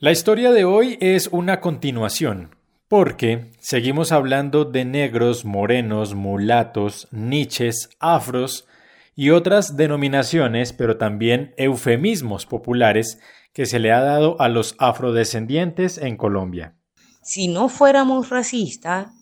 La 0.00 0.10
historia 0.10 0.50
de 0.50 0.64
hoy 0.64 0.98
es 1.00 1.28
una 1.28 1.60
continuación, 1.60 2.50
porque 2.88 3.52
seguimos 3.60 4.10
hablando 4.10 4.64
de 4.64 4.84
negros, 4.84 5.44
morenos, 5.44 6.14
mulatos, 6.14 7.06
niches, 7.12 7.90
afros 8.00 8.66
y 9.14 9.30
otras 9.30 9.76
denominaciones, 9.76 10.72
pero 10.72 10.96
también 10.96 11.54
eufemismos 11.56 12.44
populares 12.44 13.20
que 13.52 13.66
se 13.66 13.78
le 13.78 13.92
ha 13.92 14.00
dado 14.00 14.40
a 14.40 14.48
los 14.48 14.74
afrodescendientes 14.78 15.98
en 15.98 16.16
Colombia. 16.16 16.74
Si 17.22 17.46
no 17.46 17.68
fuéramos 17.68 18.30
racistas, 18.30 19.12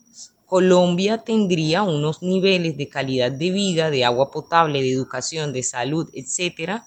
Colombia 0.46 1.18
tendría 1.18 1.82
unos 1.82 2.22
niveles 2.22 2.78
de 2.78 2.88
calidad 2.88 3.30
de 3.30 3.50
vida, 3.50 3.90
de 3.90 4.06
agua 4.06 4.30
potable, 4.30 4.80
de 4.80 4.90
educación, 4.90 5.52
de 5.52 5.62
salud, 5.62 6.08
etcétera, 6.14 6.86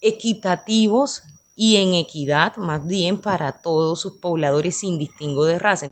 equitativos 0.00 1.22
y 1.60 1.78
en 1.78 1.94
equidad 1.94 2.56
más 2.56 2.86
bien 2.86 3.20
para 3.20 3.50
todos 3.50 4.00
sus 4.00 4.18
pobladores 4.18 4.78
sin 4.78 4.96
distingo 4.96 5.44
de 5.44 5.58
raza. 5.58 5.88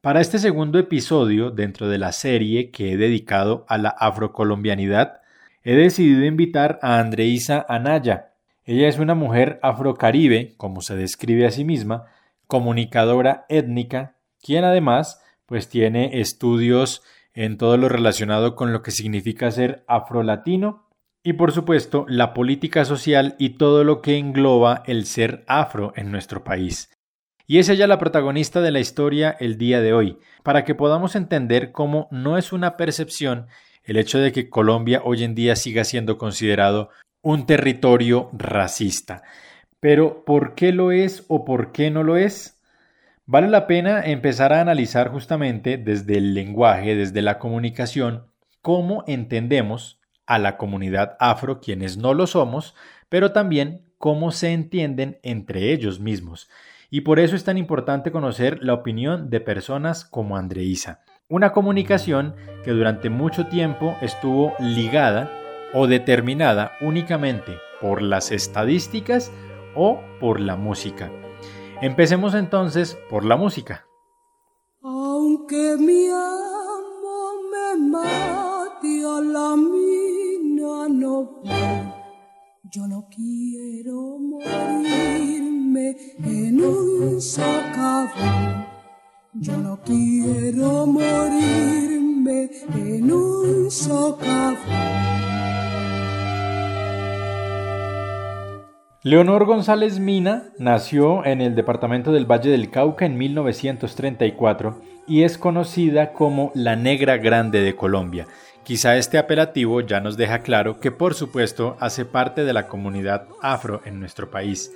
Para 0.00 0.20
este 0.20 0.38
segundo 0.38 0.78
episodio 0.78 1.50
dentro 1.50 1.88
de 1.88 1.98
la 1.98 2.12
serie 2.12 2.70
que 2.70 2.92
he 2.92 2.96
dedicado 2.96 3.66
a 3.68 3.76
la 3.76 3.88
afrocolombianidad, 3.88 5.20
he 5.64 5.74
decidido 5.74 6.24
invitar 6.24 6.78
a 6.80 7.00
Andreisa 7.00 7.66
Anaya. 7.68 8.34
Ella 8.64 8.86
es 8.86 9.00
una 9.00 9.16
mujer 9.16 9.58
afrocaribe, 9.64 10.54
como 10.56 10.80
se 10.80 10.94
describe 10.94 11.44
a 11.44 11.50
sí 11.50 11.64
misma, 11.64 12.04
comunicadora 12.46 13.46
étnica, 13.48 14.14
quien 14.40 14.62
además 14.62 15.20
pues 15.44 15.68
tiene 15.68 16.20
estudios 16.20 17.02
en 17.34 17.58
todo 17.58 17.76
lo 17.76 17.88
relacionado 17.88 18.54
con 18.54 18.72
lo 18.72 18.82
que 18.82 18.92
significa 18.92 19.50
ser 19.50 19.82
afrolatino 19.88 20.89
y 21.22 21.34
por 21.34 21.52
supuesto 21.52 22.06
la 22.08 22.32
política 22.32 22.84
social 22.84 23.34
y 23.38 23.50
todo 23.50 23.84
lo 23.84 24.00
que 24.00 24.16
engloba 24.16 24.82
el 24.86 25.06
ser 25.06 25.44
afro 25.46 25.92
en 25.96 26.10
nuestro 26.10 26.44
país. 26.44 26.90
Y 27.46 27.58
es 27.58 27.68
ella 27.68 27.86
la 27.86 27.98
protagonista 27.98 28.60
de 28.60 28.70
la 28.70 28.80
historia 28.80 29.36
el 29.40 29.58
día 29.58 29.80
de 29.80 29.92
hoy, 29.92 30.18
para 30.42 30.64
que 30.64 30.74
podamos 30.74 31.16
entender 31.16 31.72
cómo 31.72 32.08
no 32.10 32.38
es 32.38 32.52
una 32.52 32.76
percepción 32.76 33.48
el 33.82 33.96
hecho 33.96 34.18
de 34.18 34.32
que 34.32 34.48
Colombia 34.48 35.02
hoy 35.04 35.24
en 35.24 35.34
día 35.34 35.56
siga 35.56 35.84
siendo 35.84 36.16
considerado 36.16 36.90
un 37.22 37.46
territorio 37.46 38.30
racista. 38.32 39.22
Pero 39.80 40.24
¿por 40.24 40.54
qué 40.54 40.72
lo 40.72 40.92
es 40.92 41.24
o 41.28 41.44
por 41.44 41.72
qué 41.72 41.90
no 41.90 42.04
lo 42.04 42.16
es? 42.16 42.62
Vale 43.26 43.48
la 43.48 43.66
pena 43.66 44.02
empezar 44.02 44.52
a 44.52 44.60
analizar 44.60 45.10
justamente 45.10 45.76
desde 45.76 46.18
el 46.18 46.34
lenguaje, 46.34 46.94
desde 46.94 47.22
la 47.22 47.38
comunicación, 47.38 48.26
cómo 48.62 49.04
entendemos 49.06 49.99
a 50.30 50.38
la 50.38 50.56
comunidad 50.56 51.16
afro 51.18 51.60
quienes 51.60 51.96
no 51.96 52.14
lo 52.14 52.28
somos, 52.28 52.76
pero 53.08 53.32
también 53.32 53.82
cómo 53.98 54.30
se 54.30 54.52
entienden 54.52 55.18
entre 55.24 55.72
ellos 55.72 55.98
mismos. 55.98 56.48
Y 56.88 57.00
por 57.00 57.18
eso 57.18 57.34
es 57.34 57.42
tan 57.42 57.58
importante 57.58 58.12
conocer 58.12 58.62
la 58.62 58.74
opinión 58.74 59.28
de 59.28 59.40
personas 59.40 60.04
como 60.04 60.36
Andreisa. 60.36 61.00
Una 61.28 61.50
comunicación 61.52 62.36
que 62.64 62.70
durante 62.70 63.10
mucho 63.10 63.48
tiempo 63.48 63.96
estuvo 64.02 64.54
ligada 64.60 65.28
o 65.74 65.88
determinada 65.88 66.72
únicamente 66.80 67.58
por 67.80 68.00
las 68.00 68.30
estadísticas 68.30 69.32
o 69.74 70.00
por 70.20 70.38
la 70.38 70.54
música. 70.54 71.10
Empecemos 71.82 72.34
entonces 72.34 72.96
por 73.10 73.24
la 73.24 73.36
música. 73.36 73.84
Aunque 74.80 75.76
Yo 81.42 82.86
no 82.86 83.08
quiero 83.10 84.18
morirme 84.18 85.96
en 86.24 86.62
un 86.62 87.20
socavón. 87.20 88.66
Yo 89.34 89.56
no 89.56 89.80
quiero 89.84 90.86
morirme 90.86 92.50
en 92.74 93.12
un 93.12 93.70
socavón. 93.70 94.56
Leonor 99.02 99.46
González 99.46 99.98
Mina 99.98 100.52
nació 100.58 101.24
en 101.24 101.40
el 101.40 101.54
departamento 101.54 102.12
del 102.12 102.30
Valle 102.30 102.50
del 102.50 102.70
Cauca 102.70 103.06
en 103.06 103.16
1934 103.16 104.82
y 105.08 105.22
es 105.22 105.38
conocida 105.38 106.12
como 106.12 106.52
la 106.54 106.76
Negra 106.76 107.16
Grande 107.16 107.62
de 107.62 107.74
Colombia 107.74 108.26
Quizá 108.64 108.96
este 108.96 109.18
apelativo 109.18 109.80
ya 109.80 110.00
nos 110.00 110.16
deja 110.16 110.40
claro 110.40 110.80
que 110.80 110.92
por 110.92 111.14
supuesto 111.14 111.76
hace 111.80 112.04
parte 112.04 112.44
de 112.44 112.52
la 112.52 112.68
comunidad 112.68 113.26
afro 113.42 113.80
en 113.84 113.98
nuestro 113.98 114.30
país, 114.30 114.72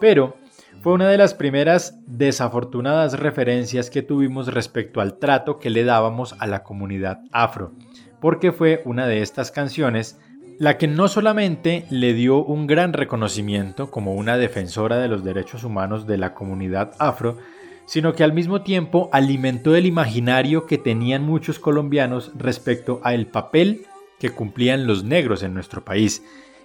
pero 0.00 0.36
fue 0.82 0.92
una 0.92 1.08
de 1.08 1.18
las 1.18 1.34
primeras 1.34 1.98
desafortunadas 2.06 3.18
referencias 3.18 3.90
que 3.90 4.02
tuvimos 4.02 4.52
respecto 4.52 5.00
al 5.00 5.18
trato 5.18 5.58
que 5.58 5.70
le 5.70 5.84
dábamos 5.84 6.34
a 6.38 6.46
la 6.46 6.62
comunidad 6.62 7.20
afro, 7.32 7.72
porque 8.20 8.52
fue 8.52 8.82
una 8.84 9.06
de 9.06 9.22
estas 9.22 9.50
canciones 9.50 10.18
la 10.58 10.78
que 10.78 10.86
no 10.86 11.08
solamente 11.08 11.84
le 11.90 12.12
dio 12.12 12.44
un 12.44 12.66
gran 12.66 12.92
reconocimiento 12.92 13.90
como 13.90 14.14
una 14.14 14.36
defensora 14.36 14.98
de 14.98 15.08
los 15.08 15.24
derechos 15.24 15.64
humanos 15.64 16.06
de 16.06 16.18
la 16.18 16.34
comunidad 16.34 16.92
afro, 16.98 17.38
sino 17.86 18.14
que 18.14 18.24
al 18.24 18.32
mismo 18.32 18.62
tiempo 18.62 19.08
alimentó 19.12 19.76
el 19.76 19.86
imaginario 19.86 20.66
que 20.66 20.78
tenían 20.78 21.22
muchos 21.22 21.58
colombianos 21.58 22.32
respecto 22.36 23.00
a 23.04 23.14
el 23.14 23.26
papel 23.26 23.86
que 24.18 24.30
cumplían 24.30 24.86
los 24.86 25.04
negros 25.04 25.42
en 25.42 25.54
nuestro 25.54 25.84
país. 25.84 26.22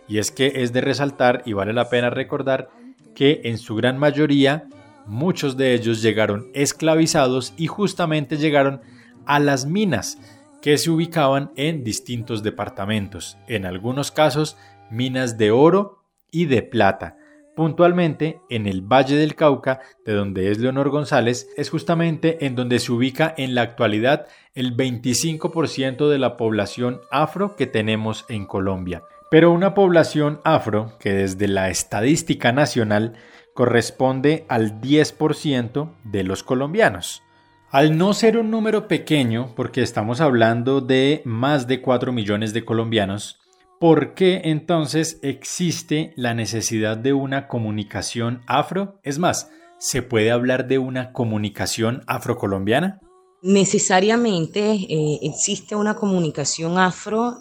Y 0.07 0.18
es 0.18 0.31
que 0.31 0.63
es 0.63 0.74
de 0.74 0.81
resaltar 0.81 1.44
y 1.46 1.53
vale 1.53 1.74
la 1.74 1.90
pena 1.90 2.09
recordar 2.09 2.69
que 3.13 3.41
en 3.44 3.57
su 3.57 3.75
gran 3.75 3.97
mayoría 3.97 4.68
muchos 5.06 5.57
de 5.57 5.74
ellos 5.74 6.02
llegaron 6.02 6.50
esclavizados 6.53 7.53
y 7.57 7.68
justamente 7.68 8.38
llegaron 8.38 8.81
a 9.25 9.40
las 9.40 9.66
minas 9.66 10.18
que 10.62 10.78
se 10.78 10.90
ubicaban 10.90 11.51
en 11.56 11.84
distintos 11.84 12.44
departamentos, 12.44 13.38
en 13.47 13.66
algunos 13.66 14.12
casos 14.12 14.57
minas 14.90 15.38
de 15.38 15.51
oro 15.51 16.03
y 16.31 16.46
de 16.46 16.62
plata, 16.62 17.18
Puntualmente, 17.59 18.39
en 18.49 18.67
el 18.67 18.79
Valle 18.79 19.17
del 19.17 19.35
Cauca, 19.35 19.81
de 20.05 20.13
donde 20.13 20.49
es 20.49 20.59
Leonor 20.59 20.89
González, 20.91 21.49
es 21.57 21.69
justamente 21.69 22.45
en 22.45 22.55
donde 22.55 22.79
se 22.79 22.89
ubica 22.89 23.33
en 23.35 23.53
la 23.53 23.63
actualidad 23.63 24.27
el 24.55 24.77
25% 24.77 26.07
de 26.07 26.19
la 26.19 26.37
población 26.37 27.01
afro 27.11 27.57
que 27.57 27.67
tenemos 27.67 28.23
en 28.29 28.45
Colombia. 28.45 29.03
Pero 29.29 29.51
una 29.51 29.73
población 29.73 30.39
afro 30.45 30.93
que 31.01 31.11
desde 31.11 31.49
la 31.49 31.69
estadística 31.69 32.53
nacional 32.53 33.15
corresponde 33.53 34.45
al 34.47 34.79
10% 34.79 35.91
de 36.05 36.23
los 36.23 36.43
colombianos. 36.43 37.23
Al 37.71 37.97
no 37.97 38.13
ser 38.13 38.37
un 38.37 38.51
número 38.51 38.87
pequeño, 38.87 39.53
porque 39.57 39.81
estamos 39.81 40.21
hablando 40.21 40.79
de 40.79 41.21
más 41.25 41.67
de 41.67 41.81
4 41.81 42.13
millones 42.13 42.53
de 42.53 42.63
colombianos, 42.63 43.38
¿Por 43.79 44.13
qué 44.13 44.41
entonces 44.44 45.19
existe 45.22 46.12
la 46.17 46.34
necesidad 46.34 46.97
de 46.97 47.13
una 47.13 47.47
comunicación 47.47 48.41
afro? 48.45 49.00
Es 49.03 49.19
más, 49.19 49.51
¿se 49.78 50.01
puede 50.01 50.31
hablar 50.31 50.67
de 50.67 50.79
una 50.79 51.13
comunicación 51.13 52.03
afrocolombiana? 52.06 53.00
Necesariamente 53.41 54.73
eh, 54.73 55.19
existe 55.22 55.78
una 55.78 55.95
comunicación 55.95 56.78
afro, 56.78 57.38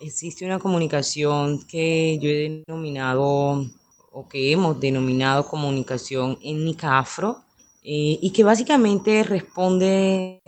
existe 0.00 0.46
una 0.46 0.58
comunicación 0.58 1.66
que 1.66 2.18
yo 2.22 2.30
he 2.30 2.64
denominado 2.66 3.66
o 4.12 4.28
que 4.30 4.52
hemos 4.52 4.80
denominado 4.80 5.46
comunicación 5.46 6.38
étnica 6.42 6.98
afro 6.98 7.42
eh, 7.82 8.18
y 8.22 8.30
que 8.30 8.44
básicamente 8.44 9.22
responde 9.24 10.40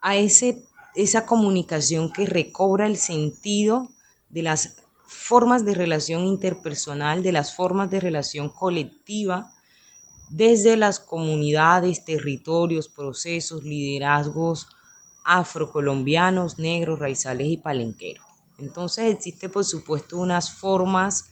a 0.00 0.16
ese, 0.16 0.62
esa 0.94 1.26
comunicación 1.26 2.10
que 2.10 2.24
recobra 2.24 2.86
el 2.86 2.96
sentido 2.96 3.90
de 4.32 4.42
las 4.42 4.76
formas 5.06 5.64
de 5.64 5.74
relación 5.74 6.26
interpersonal, 6.26 7.22
de 7.22 7.32
las 7.32 7.54
formas 7.54 7.90
de 7.90 8.00
relación 8.00 8.48
colectiva, 8.48 9.52
desde 10.30 10.76
las 10.76 10.98
comunidades, 10.98 12.04
territorios, 12.04 12.88
procesos, 12.88 13.62
liderazgos 13.62 14.66
afrocolombianos, 15.24 16.58
negros, 16.58 16.98
raizales 16.98 17.46
y 17.46 17.56
palenqueros. 17.58 18.24
Entonces 18.58 19.14
existe 19.14 19.48
por 19.48 19.64
supuesto 19.64 20.18
unas 20.18 20.50
formas 20.50 21.26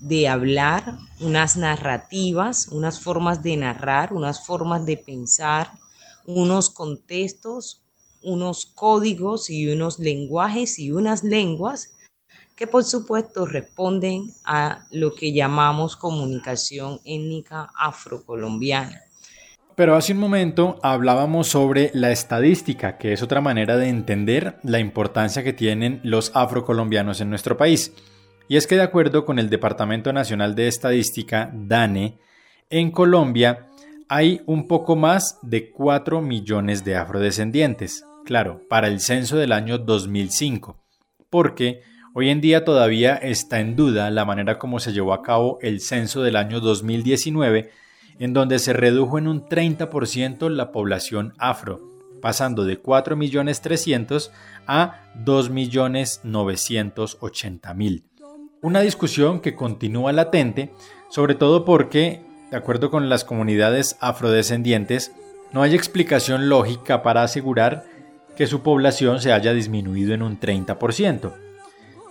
de 0.00 0.28
hablar, 0.28 0.98
unas 1.20 1.56
narrativas, 1.56 2.68
unas 2.68 3.00
formas 3.00 3.42
de 3.42 3.56
narrar, 3.56 4.12
unas 4.12 4.44
formas 4.44 4.84
de 4.84 4.96
pensar, 4.96 5.72
unos 6.26 6.70
contextos, 6.70 7.82
unos 8.22 8.66
códigos 8.66 9.50
y 9.50 9.68
unos 9.68 9.98
lenguajes 9.98 10.78
y 10.78 10.90
unas 10.90 11.22
lenguas 11.22 11.92
que 12.60 12.66
por 12.66 12.84
supuesto 12.84 13.46
responden 13.46 14.24
a 14.44 14.84
lo 14.90 15.14
que 15.14 15.32
llamamos 15.32 15.96
comunicación 15.96 17.00
étnica 17.06 17.70
afrocolombiana. 17.74 19.00
Pero 19.74 19.96
hace 19.96 20.12
un 20.12 20.18
momento 20.18 20.78
hablábamos 20.82 21.48
sobre 21.48 21.90
la 21.94 22.10
estadística, 22.10 22.98
que 22.98 23.14
es 23.14 23.22
otra 23.22 23.40
manera 23.40 23.78
de 23.78 23.88
entender 23.88 24.58
la 24.62 24.78
importancia 24.78 25.42
que 25.42 25.54
tienen 25.54 26.02
los 26.04 26.32
afrocolombianos 26.34 27.22
en 27.22 27.30
nuestro 27.30 27.56
país. 27.56 27.94
Y 28.46 28.58
es 28.58 28.66
que 28.66 28.76
de 28.76 28.82
acuerdo 28.82 29.24
con 29.24 29.38
el 29.38 29.48
Departamento 29.48 30.12
Nacional 30.12 30.54
de 30.54 30.68
Estadística, 30.68 31.50
DANE, 31.54 32.18
en 32.68 32.90
Colombia 32.90 33.70
hay 34.06 34.42
un 34.44 34.68
poco 34.68 34.96
más 34.96 35.38
de 35.40 35.70
4 35.70 36.20
millones 36.20 36.84
de 36.84 36.94
afrodescendientes, 36.94 38.04
claro, 38.26 38.60
para 38.68 38.88
el 38.88 39.00
censo 39.00 39.38
del 39.38 39.52
año 39.52 39.78
2005, 39.78 40.76
porque 41.30 41.88
hoy 42.14 42.30
en 42.30 42.40
día 42.40 42.64
todavía 42.64 43.16
está 43.16 43.60
en 43.60 43.76
duda 43.76 44.10
la 44.10 44.24
manera 44.24 44.58
como 44.58 44.80
se 44.80 44.92
llevó 44.92 45.12
a 45.12 45.22
cabo 45.22 45.58
el 45.62 45.80
censo 45.80 46.22
del 46.22 46.34
año 46.36 46.60
2019, 46.60 47.70
en 48.18 48.32
donde 48.32 48.58
se 48.58 48.72
redujo 48.72 49.18
en 49.18 49.28
un 49.28 49.44
30% 49.44 50.48
la 50.50 50.72
población 50.72 51.34
afro, 51.38 51.80
pasando 52.20 52.64
de 52.64 52.82
4.300.000 52.82 54.30
a 54.66 55.04
2.980.000. 55.24 58.02
Una 58.62 58.80
discusión 58.80 59.40
que 59.40 59.54
continúa 59.54 60.12
latente, 60.12 60.70
sobre 61.08 61.34
todo 61.34 61.64
porque, 61.64 62.20
de 62.50 62.56
acuerdo 62.56 62.90
con 62.90 63.08
las 63.08 63.24
comunidades 63.24 63.96
afrodescendientes, 64.00 65.12
no 65.52 65.62
hay 65.62 65.74
explicación 65.74 66.48
lógica 66.48 67.02
para 67.02 67.22
asegurar 67.22 67.84
que 68.36 68.46
su 68.46 68.62
población 68.62 69.20
se 69.20 69.32
haya 69.32 69.52
disminuido 69.52 70.14
en 70.14 70.22
un 70.22 70.38
30%, 70.38 71.32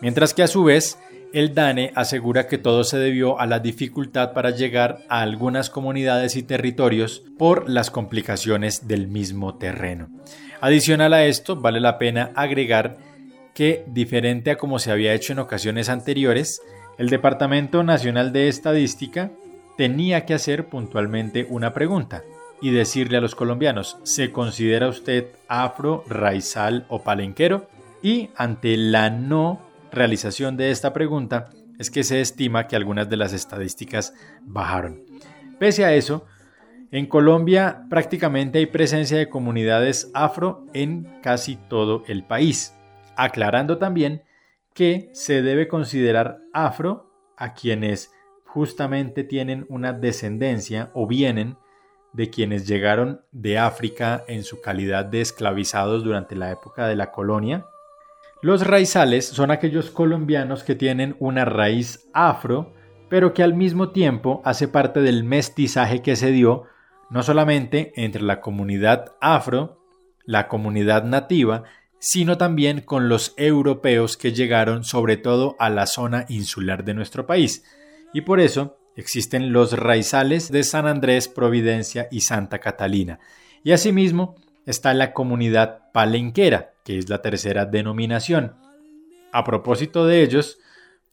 mientras 0.01 0.33
que 0.33 0.43
a 0.43 0.47
su 0.47 0.63
vez 0.63 0.97
el 1.31 1.53
DANE 1.53 1.91
asegura 1.95 2.47
que 2.47 2.57
todo 2.57 2.83
se 2.83 2.97
debió 2.97 3.39
a 3.39 3.45
la 3.45 3.59
dificultad 3.59 4.33
para 4.33 4.49
llegar 4.49 5.03
a 5.09 5.21
algunas 5.21 5.69
comunidades 5.69 6.35
y 6.35 6.43
territorios 6.43 7.23
por 7.37 7.69
las 7.69 7.91
complicaciones 7.91 8.87
del 8.87 9.07
mismo 9.07 9.55
terreno. 9.55 10.09
Adicional 10.59 11.13
a 11.13 11.25
esto, 11.25 11.55
vale 11.55 11.79
la 11.79 11.99
pena 11.99 12.31
agregar 12.35 12.97
que, 13.53 13.83
diferente 13.87 14.51
a 14.51 14.57
como 14.57 14.79
se 14.79 14.91
había 14.91 15.13
hecho 15.13 15.33
en 15.33 15.39
ocasiones 15.39 15.89
anteriores, 15.89 16.61
el 16.97 17.09
Departamento 17.09 17.83
Nacional 17.83 18.33
de 18.33 18.47
Estadística 18.47 19.31
tenía 19.77 20.25
que 20.25 20.33
hacer 20.33 20.67
puntualmente 20.67 21.45
una 21.49 21.73
pregunta 21.73 22.23
y 22.61 22.71
decirle 22.71 23.17
a 23.17 23.21
los 23.21 23.35
colombianos, 23.35 23.97
¿se 24.03 24.31
considera 24.31 24.89
usted 24.89 25.27
afro, 25.47 26.03
raizal 26.07 26.85
o 26.89 27.03
palenquero? 27.03 27.69
Y 28.01 28.29
ante 28.35 28.75
la 28.75 29.09
no 29.09 29.68
realización 29.91 30.57
de 30.57 30.71
esta 30.71 30.93
pregunta 30.93 31.49
es 31.77 31.89
que 31.89 32.03
se 32.03 32.21
estima 32.21 32.67
que 32.67 32.75
algunas 32.75 33.09
de 33.09 33.17
las 33.17 33.33
estadísticas 33.33 34.13
bajaron. 34.41 35.03
Pese 35.59 35.85
a 35.85 35.93
eso, 35.93 36.25
en 36.91 37.05
Colombia 37.05 37.85
prácticamente 37.89 38.59
hay 38.59 38.65
presencia 38.65 39.17
de 39.17 39.29
comunidades 39.29 40.11
afro 40.13 40.65
en 40.73 41.19
casi 41.21 41.55
todo 41.55 42.03
el 42.07 42.23
país, 42.23 42.73
aclarando 43.15 43.77
también 43.77 44.23
que 44.73 45.09
se 45.13 45.41
debe 45.41 45.67
considerar 45.67 46.39
afro 46.53 47.11
a 47.37 47.53
quienes 47.53 48.11
justamente 48.45 49.23
tienen 49.23 49.65
una 49.69 49.93
descendencia 49.93 50.89
o 50.93 51.07
vienen 51.07 51.57
de 52.13 52.29
quienes 52.29 52.67
llegaron 52.67 53.21
de 53.31 53.59
África 53.59 54.23
en 54.27 54.43
su 54.43 54.61
calidad 54.61 55.05
de 55.05 55.21
esclavizados 55.21 56.03
durante 56.03 56.35
la 56.35 56.51
época 56.51 56.87
de 56.87 56.95
la 56.95 57.11
colonia 57.11 57.65
los 58.41 58.65
raizales 58.65 59.25
son 59.25 59.51
aquellos 59.51 59.91
colombianos 59.91 60.63
que 60.63 60.75
tienen 60.75 61.15
una 61.19 61.43
raíz 61.43 62.07
afro, 62.13 62.73
pero 63.09 63.33
que 63.33 63.43
al 63.43 63.53
mismo 63.53 63.89
tiempo 63.89 64.41
hace 64.45 64.67
parte 64.67 65.01
del 65.01 65.23
mestizaje 65.23 66.01
que 66.01 66.15
se 66.15 66.31
dio 66.31 66.63
no 67.09 67.23
solamente 67.23 67.91
entre 67.95 68.21
la 68.21 68.39
comunidad 68.39 69.13
afro, 69.19 69.83
la 70.25 70.47
comunidad 70.47 71.03
nativa, 71.03 71.63
sino 71.99 72.37
también 72.37 72.79
con 72.79 73.09
los 73.09 73.33
europeos 73.35 74.15
que 74.15 74.31
llegaron 74.31 74.85
sobre 74.85 75.17
todo 75.17 75.57
a 75.59 75.69
la 75.69 75.85
zona 75.85 76.25
insular 76.29 76.85
de 76.85 76.93
nuestro 76.93 77.25
país. 77.27 77.65
Y 78.13 78.21
por 78.21 78.39
eso 78.39 78.77
existen 78.95 79.51
los 79.51 79.73
raizales 79.73 80.49
de 80.49 80.63
San 80.63 80.87
Andrés, 80.87 81.27
Providencia 81.27 82.07
y 82.09 82.21
Santa 82.21 82.59
Catalina. 82.59 83.19
Y 83.63 83.73
asimismo 83.73 84.35
está 84.65 84.93
la 84.93 85.13
comunidad 85.13 85.78
palenquera, 85.91 86.73
que 86.83 86.97
es 86.97 87.09
la 87.09 87.21
tercera 87.21 87.65
denominación. 87.65 88.55
A 89.31 89.43
propósito 89.43 90.05
de 90.05 90.23
ellos, 90.23 90.59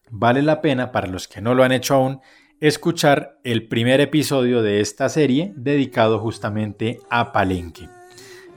vale 0.09 0.41
la 0.41 0.61
pena, 0.61 0.91
para 0.91 1.07
los 1.07 1.27
que 1.27 1.41
no 1.41 1.53
lo 1.53 1.63
han 1.63 1.71
hecho 1.71 1.95
aún, 1.95 2.21
escuchar 2.59 3.37
el 3.43 3.67
primer 3.67 4.01
episodio 4.01 4.61
de 4.61 4.81
esta 4.81 5.09
serie 5.09 5.53
dedicado 5.55 6.19
justamente 6.19 6.99
a 7.09 7.31
Palenque. 7.31 7.89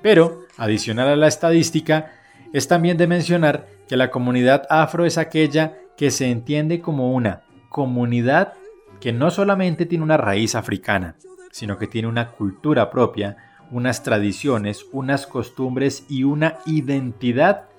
Pero, 0.02 0.46
adicional 0.56 1.08
a 1.08 1.16
la 1.16 1.28
estadística, 1.28 2.12
es 2.52 2.66
también 2.66 2.96
de 2.96 3.06
mencionar 3.06 3.66
que 3.88 3.96
la 3.96 4.10
comunidad 4.10 4.66
afro 4.70 5.04
es 5.04 5.18
aquella 5.18 5.76
que 5.96 6.10
se 6.10 6.30
entiende 6.30 6.80
como 6.80 7.12
una 7.12 7.42
comunidad 7.68 8.54
que 9.00 9.12
no 9.12 9.30
solamente 9.30 9.86
tiene 9.86 10.04
una 10.04 10.16
raíz 10.16 10.54
africana, 10.54 11.16
sino 11.50 11.78
que 11.78 11.86
tiene 11.86 12.08
una 12.08 12.32
cultura 12.32 12.90
propia, 12.90 13.36
unas 13.70 14.02
tradiciones, 14.02 14.86
unas 14.92 15.26
costumbres 15.26 16.04
y 16.08 16.24
una 16.24 16.58
identidad 16.66 17.70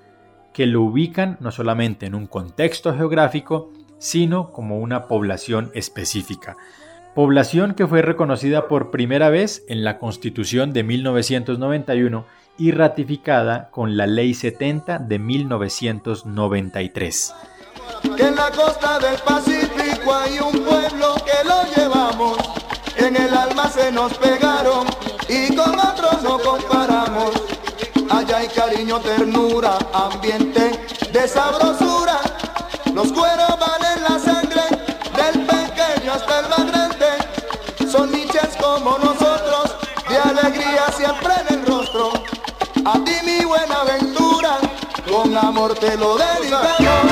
que 0.52 0.66
lo 0.66 0.82
ubican 0.82 1.38
no 1.40 1.50
solamente 1.50 2.06
en 2.06 2.14
un 2.14 2.26
contexto 2.26 2.94
geográfico, 2.94 3.72
sino 3.98 4.50
como 4.50 4.78
una 4.78 5.08
población 5.08 5.70
específica. 5.74 6.56
Población 7.14 7.74
que 7.74 7.86
fue 7.86 8.00
reconocida 8.02 8.68
por 8.68 8.90
primera 8.90 9.28
vez 9.28 9.64
en 9.68 9.84
la 9.84 9.98
Constitución 9.98 10.72
de 10.72 10.82
1991 10.82 12.24
y 12.58 12.72
ratificada 12.72 13.70
con 13.70 13.96
la 13.96 14.06
Ley 14.06 14.34
70 14.34 14.98
de 14.98 15.18
1993. 15.18 17.34
en 18.18 18.34
la 18.34 18.50
costa 18.50 18.98
del 18.98 19.18
Pacífico 19.20 20.14
hay 20.14 20.38
un 20.38 20.52
pueblo 20.64 21.14
que 21.24 21.46
lo 21.46 21.62
llevamos, 21.76 22.38
en 22.96 23.16
el 23.16 23.32
alma 23.34 23.68
se 23.68 23.92
nos 23.92 24.14
pegaron 24.14 24.86
y 25.32 25.56
con 25.56 25.78
otros 25.78 26.22
no 26.22 26.38
comparamos. 26.38 27.30
Allá 28.10 28.38
hay 28.38 28.48
cariño, 28.48 29.00
ternura, 29.00 29.78
ambiente 29.92 30.86
de 31.10 31.28
sabrosura. 31.28 32.20
Los 32.92 33.10
cueros 33.12 33.58
valen 33.58 34.02
la 34.02 34.18
sangre, 34.18 34.62
del 35.16 35.46
pequeño 35.46 36.12
hasta 36.12 36.40
el 36.40 36.48
más. 36.48 36.62
Son 37.90 38.10
niches 38.10 38.56
como 38.60 38.98
nosotros, 38.98 39.76
de 40.08 40.16
alegría 40.16 40.86
siempre 40.96 41.32
en 41.46 41.54
el 41.58 41.66
rostro. 41.66 42.10
A 42.84 42.94
ti 43.04 43.14
mi 43.24 43.44
buena 43.44 43.80
aventura, 43.82 44.58
con 45.10 45.36
amor 45.36 45.74
te 45.74 45.96
lo 45.96 46.16
dedicamos. 46.16 47.11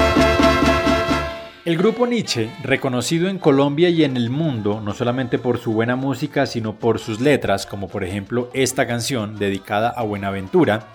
El 1.67 1.77
grupo 1.77 2.07
Nietzsche, 2.07 2.49
reconocido 2.62 3.29
en 3.29 3.39
Colombia 3.39 3.91
y 3.91 4.03
en 4.03 4.17
el 4.17 4.31
mundo, 4.31 4.81
no 4.81 4.94
solamente 4.94 5.39
por 5.39 5.58
su 5.58 5.75
buena 5.75 5.94
música, 5.94 6.46
sino 6.46 6.77
por 6.77 6.99
sus 6.99 7.20
letras, 7.20 7.67
como 7.67 7.87
por 7.87 8.03
ejemplo 8.03 8.49
esta 8.55 8.87
canción 8.87 9.37
dedicada 9.37 9.91
a 9.91 10.03
Buenaventura, 10.03 10.87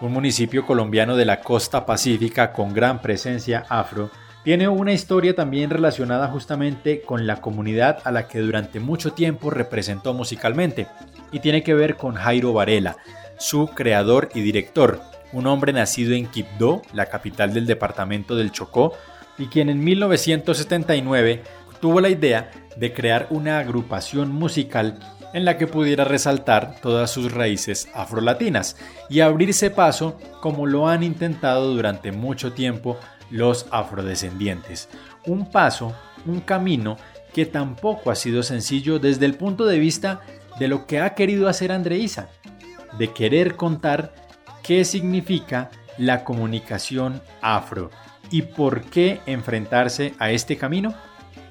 un 0.00 0.14
municipio 0.14 0.64
colombiano 0.64 1.16
de 1.16 1.26
la 1.26 1.40
costa 1.40 1.84
pacífica 1.84 2.54
con 2.54 2.72
gran 2.72 3.02
presencia 3.02 3.66
afro, 3.68 4.10
tiene 4.42 4.68
una 4.68 4.94
historia 4.94 5.34
también 5.34 5.68
relacionada 5.68 6.28
justamente 6.28 7.02
con 7.02 7.26
la 7.26 7.42
comunidad 7.42 7.98
a 8.04 8.10
la 8.10 8.26
que 8.26 8.38
durante 8.38 8.80
mucho 8.80 9.12
tiempo 9.12 9.50
representó 9.50 10.14
musicalmente, 10.14 10.86
y 11.30 11.40
tiene 11.40 11.62
que 11.62 11.74
ver 11.74 11.96
con 11.96 12.14
Jairo 12.14 12.54
Varela, 12.54 12.96
su 13.38 13.66
creador 13.66 14.30
y 14.34 14.40
director, 14.40 14.98
un 15.34 15.46
hombre 15.46 15.74
nacido 15.74 16.14
en 16.14 16.26
Quibdó, 16.26 16.80
la 16.94 17.04
capital 17.04 17.52
del 17.52 17.66
departamento 17.66 18.34
del 18.34 18.50
Chocó, 18.50 18.94
y 19.40 19.46
quien 19.46 19.70
en 19.70 19.82
1979 19.82 21.42
tuvo 21.80 22.00
la 22.00 22.10
idea 22.10 22.50
de 22.76 22.92
crear 22.92 23.26
una 23.30 23.58
agrupación 23.58 24.30
musical 24.30 24.98
en 25.32 25.44
la 25.44 25.56
que 25.56 25.66
pudiera 25.66 26.04
resaltar 26.04 26.76
todas 26.82 27.10
sus 27.10 27.32
raíces 27.32 27.88
afrolatinas 27.94 28.76
y 29.08 29.20
abrirse 29.20 29.70
paso 29.70 30.18
como 30.40 30.66
lo 30.66 30.88
han 30.88 31.02
intentado 31.02 31.74
durante 31.74 32.12
mucho 32.12 32.52
tiempo 32.52 32.98
los 33.30 33.66
afrodescendientes. 33.70 34.88
Un 35.26 35.50
paso, 35.50 35.94
un 36.26 36.40
camino 36.40 36.98
que 37.32 37.46
tampoco 37.46 38.10
ha 38.10 38.16
sido 38.16 38.42
sencillo 38.42 38.98
desde 38.98 39.24
el 39.24 39.34
punto 39.34 39.64
de 39.64 39.78
vista 39.78 40.20
de 40.58 40.68
lo 40.68 40.86
que 40.86 41.00
ha 41.00 41.14
querido 41.14 41.48
hacer 41.48 41.72
Andreisa, 41.72 42.28
de 42.98 43.12
querer 43.12 43.56
contar 43.56 44.12
qué 44.62 44.84
significa 44.84 45.70
la 45.96 46.24
comunicación 46.24 47.22
afro 47.40 47.90
y 48.30 48.42
por 48.42 48.84
qué 48.84 49.20
enfrentarse 49.26 50.14
a 50.18 50.30
este 50.30 50.56
camino? 50.56 50.94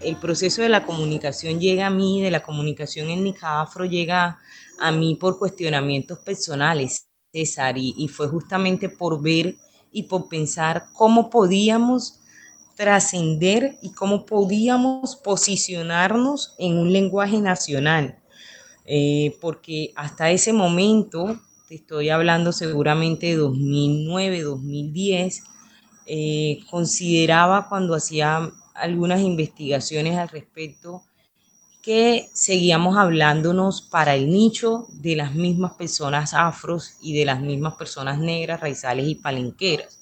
El 0.01 0.15
proceso 0.15 0.61
de 0.61 0.69
la 0.69 0.85
comunicación 0.85 1.59
llega 1.59 1.87
a 1.87 1.89
mí, 1.89 2.21
de 2.21 2.31
la 2.31 2.41
comunicación 2.41 3.09
étnica 3.09 3.61
afro 3.61 3.85
llega 3.85 4.39
a 4.79 4.91
mí 4.91 5.15
por 5.15 5.37
cuestionamientos 5.37 6.19
personales, 6.19 7.07
César, 7.33 7.77
y, 7.77 7.93
y 7.97 8.07
fue 8.07 8.27
justamente 8.27 8.89
por 8.89 9.21
ver 9.21 9.55
y 9.91 10.03
por 10.03 10.29
pensar 10.29 10.85
cómo 10.93 11.29
podíamos 11.29 12.19
trascender 12.79 13.77
y 13.81 13.91
cómo 13.91 14.25
podíamos 14.25 15.17
posicionarnos 15.17 16.55
en 16.57 16.77
un 16.77 16.93
lenguaje 16.93 17.41
nacional. 17.41 18.17
Eh, 18.85 19.37
porque 19.41 19.91
hasta 19.97 20.31
ese 20.31 20.53
momento, 20.53 21.37
te 21.67 21.75
estoy 21.75 22.09
hablando 22.09 22.53
seguramente 22.53 23.27
de 23.27 23.35
2009, 23.35 24.41
2010, 24.43 25.43
eh, 26.11 26.61
consideraba 26.71 27.69
cuando 27.69 27.93
hacía 27.93 28.51
algunas 28.73 29.21
investigaciones 29.21 30.17
al 30.17 30.27
respecto 30.29 31.03
que 31.83 32.29
seguíamos 32.33 32.97
hablándonos 32.97 33.83
para 33.83 34.15
el 34.15 34.31
nicho 34.31 34.87
de 34.89 35.15
las 35.15 35.35
mismas 35.35 35.73
personas 35.73 36.33
afros 36.33 36.95
y 36.99 37.15
de 37.15 37.25
las 37.25 37.41
mismas 37.41 37.75
personas 37.75 38.17
negras, 38.17 38.59
raizales 38.59 39.07
y 39.07 39.15
palenqueras. 39.15 39.99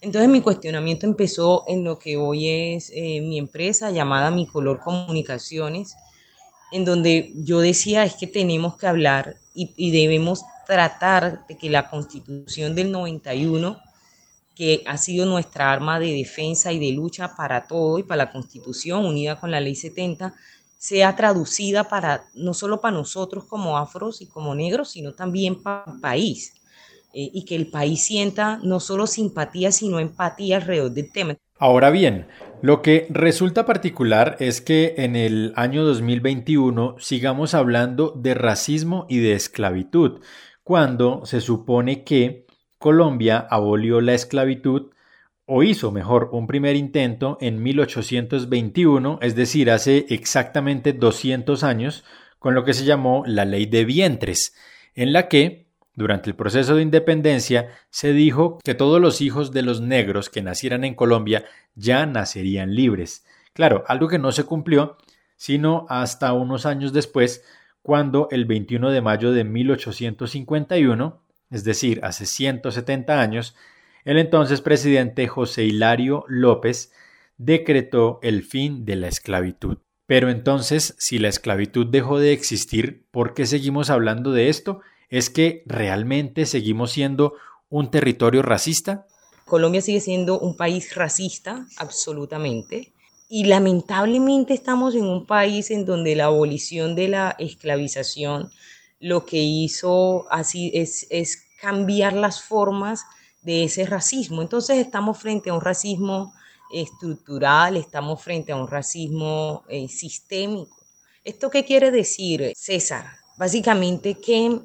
Entonces 0.00 0.30
mi 0.30 0.40
cuestionamiento 0.40 1.04
empezó 1.06 1.64
en 1.66 1.82
lo 1.82 1.98
que 1.98 2.16
hoy 2.16 2.48
es 2.48 2.92
eh, 2.94 3.20
mi 3.20 3.36
empresa 3.36 3.90
llamada 3.90 4.30
Mi 4.30 4.46
Color 4.46 4.78
Comunicaciones, 4.78 5.96
en 6.70 6.84
donde 6.84 7.32
yo 7.34 7.58
decía 7.58 8.04
es 8.04 8.14
que 8.14 8.28
tenemos 8.28 8.76
que 8.76 8.86
hablar 8.86 9.36
y, 9.52 9.90
debemos 9.90 10.44
tratar 10.64 11.44
de 11.48 11.58
que 11.58 11.68
la 11.68 11.90
constitución 11.90 12.76
del 12.76 12.92
91 12.92 13.80
que 14.54 14.82
ha 14.86 14.98
sido 14.98 15.26
nuestra 15.26 15.72
arma 15.72 15.98
de 15.98 16.12
defensa 16.12 16.72
y 16.72 16.78
de 16.78 16.92
lucha 16.92 17.34
para 17.36 17.66
todo 17.66 17.98
y 17.98 18.02
para 18.02 18.24
la 18.24 18.32
Constitución 18.32 19.04
unida 19.04 19.40
con 19.40 19.50
la 19.50 19.60
Ley 19.60 19.74
70, 19.74 20.34
sea 20.78 21.14
traducida 21.16 21.84
para 21.84 22.24
no 22.34 22.54
solo 22.54 22.80
para 22.80 22.96
nosotros 22.96 23.44
como 23.44 23.78
afros 23.78 24.20
y 24.22 24.26
como 24.26 24.54
negros, 24.54 24.90
sino 24.90 25.12
también 25.12 25.62
para 25.62 25.92
el 25.92 26.00
país. 26.00 26.54
Eh, 27.12 27.28
y 27.32 27.44
que 27.44 27.56
el 27.56 27.66
país 27.66 28.04
sienta 28.04 28.60
no 28.62 28.78
solo 28.78 29.06
simpatía, 29.08 29.72
sino 29.72 29.98
empatía 29.98 30.58
alrededor 30.58 30.92
del 30.92 31.10
tema. 31.10 31.36
Ahora 31.58 31.90
bien, 31.90 32.28
lo 32.62 32.82
que 32.82 33.06
resulta 33.10 33.66
particular 33.66 34.36
es 34.38 34.60
que 34.60 34.94
en 34.96 35.16
el 35.16 35.52
año 35.56 35.84
2021 35.84 36.96
sigamos 36.98 37.52
hablando 37.54 38.14
de 38.16 38.34
racismo 38.34 39.06
y 39.08 39.18
de 39.18 39.32
esclavitud, 39.32 40.20
cuando 40.62 41.26
se 41.26 41.40
supone 41.40 42.04
que 42.04 42.46
Colombia 42.80 43.46
abolió 43.50 44.00
la 44.00 44.14
esclavitud 44.14 44.90
o 45.44 45.62
hizo 45.62 45.92
mejor 45.92 46.30
un 46.32 46.46
primer 46.46 46.76
intento 46.76 47.36
en 47.42 47.62
1821, 47.62 49.18
es 49.20 49.34
decir, 49.34 49.70
hace 49.70 50.06
exactamente 50.08 50.94
200 50.94 51.62
años, 51.62 52.04
con 52.38 52.54
lo 52.54 52.64
que 52.64 52.72
se 52.72 52.86
llamó 52.86 53.22
la 53.26 53.44
ley 53.44 53.66
de 53.66 53.84
vientres, 53.84 54.56
en 54.94 55.12
la 55.12 55.28
que, 55.28 55.66
durante 55.94 56.30
el 56.30 56.36
proceso 56.36 56.74
de 56.74 56.80
independencia, 56.80 57.68
se 57.90 58.14
dijo 58.14 58.58
que 58.64 58.74
todos 58.74 58.98
los 58.98 59.20
hijos 59.20 59.52
de 59.52 59.60
los 59.60 59.82
negros 59.82 60.30
que 60.30 60.40
nacieran 60.40 60.82
en 60.84 60.94
Colombia 60.94 61.44
ya 61.74 62.06
nacerían 62.06 62.74
libres. 62.74 63.26
Claro, 63.52 63.84
algo 63.88 64.08
que 64.08 64.18
no 64.18 64.32
se 64.32 64.44
cumplió, 64.44 64.96
sino 65.36 65.84
hasta 65.90 66.32
unos 66.32 66.64
años 66.64 66.94
después, 66.94 67.44
cuando 67.82 68.28
el 68.30 68.46
21 68.46 68.90
de 68.90 69.02
mayo 69.02 69.32
de 69.32 69.44
1851, 69.44 71.20
es 71.50 71.64
decir, 71.64 72.00
hace 72.02 72.26
170 72.26 73.20
años, 73.20 73.56
el 74.04 74.18
entonces 74.18 74.60
presidente 74.60 75.28
José 75.28 75.64
Hilario 75.64 76.24
López 76.28 76.92
decretó 77.36 78.18
el 78.22 78.42
fin 78.42 78.84
de 78.84 78.96
la 78.96 79.08
esclavitud. 79.08 79.78
Pero 80.06 80.28
entonces, 80.28 80.94
si 80.98 81.18
la 81.18 81.28
esclavitud 81.28 81.86
dejó 81.86 82.18
de 82.18 82.32
existir, 82.32 83.06
¿por 83.10 83.34
qué 83.34 83.46
seguimos 83.46 83.90
hablando 83.90 84.32
de 84.32 84.48
esto? 84.48 84.80
¿Es 85.08 85.30
que 85.30 85.62
realmente 85.66 86.46
seguimos 86.46 86.92
siendo 86.92 87.34
un 87.68 87.90
territorio 87.90 88.42
racista? 88.42 89.06
Colombia 89.44 89.80
sigue 89.80 90.00
siendo 90.00 90.38
un 90.38 90.56
país 90.56 90.94
racista, 90.94 91.66
absolutamente. 91.76 92.92
Y 93.28 93.44
lamentablemente 93.44 94.54
estamos 94.54 94.94
en 94.94 95.04
un 95.04 95.26
país 95.26 95.70
en 95.70 95.84
donde 95.84 96.16
la 96.16 96.24
abolición 96.24 96.96
de 96.96 97.08
la 97.08 97.36
esclavización 97.38 98.50
lo 99.00 99.24
que 99.24 99.38
hizo 99.38 100.26
así 100.30 100.70
es, 100.74 101.06
es 101.10 101.42
cambiar 101.60 102.12
las 102.12 102.42
formas 102.42 103.02
de 103.42 103.64
ese 103.64 103.86
racismo. 103.86 104.42
Entonces 104.42 104.78
estamos 104.78 105.18
frente 105.18 105.50
a 105.50 105.54
un 105.54 105.60
racismo 105.60 106.34
estructural, 106.72 107.76
estamos 107.76 108.22
frente 108.22 108.52
a 108.52 108.56
un 108.56 108.68
racismo 108.68 109.64
eh, 109.68 109.88
sistémico. 109.88 110.76
¿Esto 111.24 111.50
qué 111.50 111.64
quiere 111.64 111.90
decir, 111.90 112.52
César? 112.54 113.06
Básicamente 113.36 114.14
que 114.14 114.60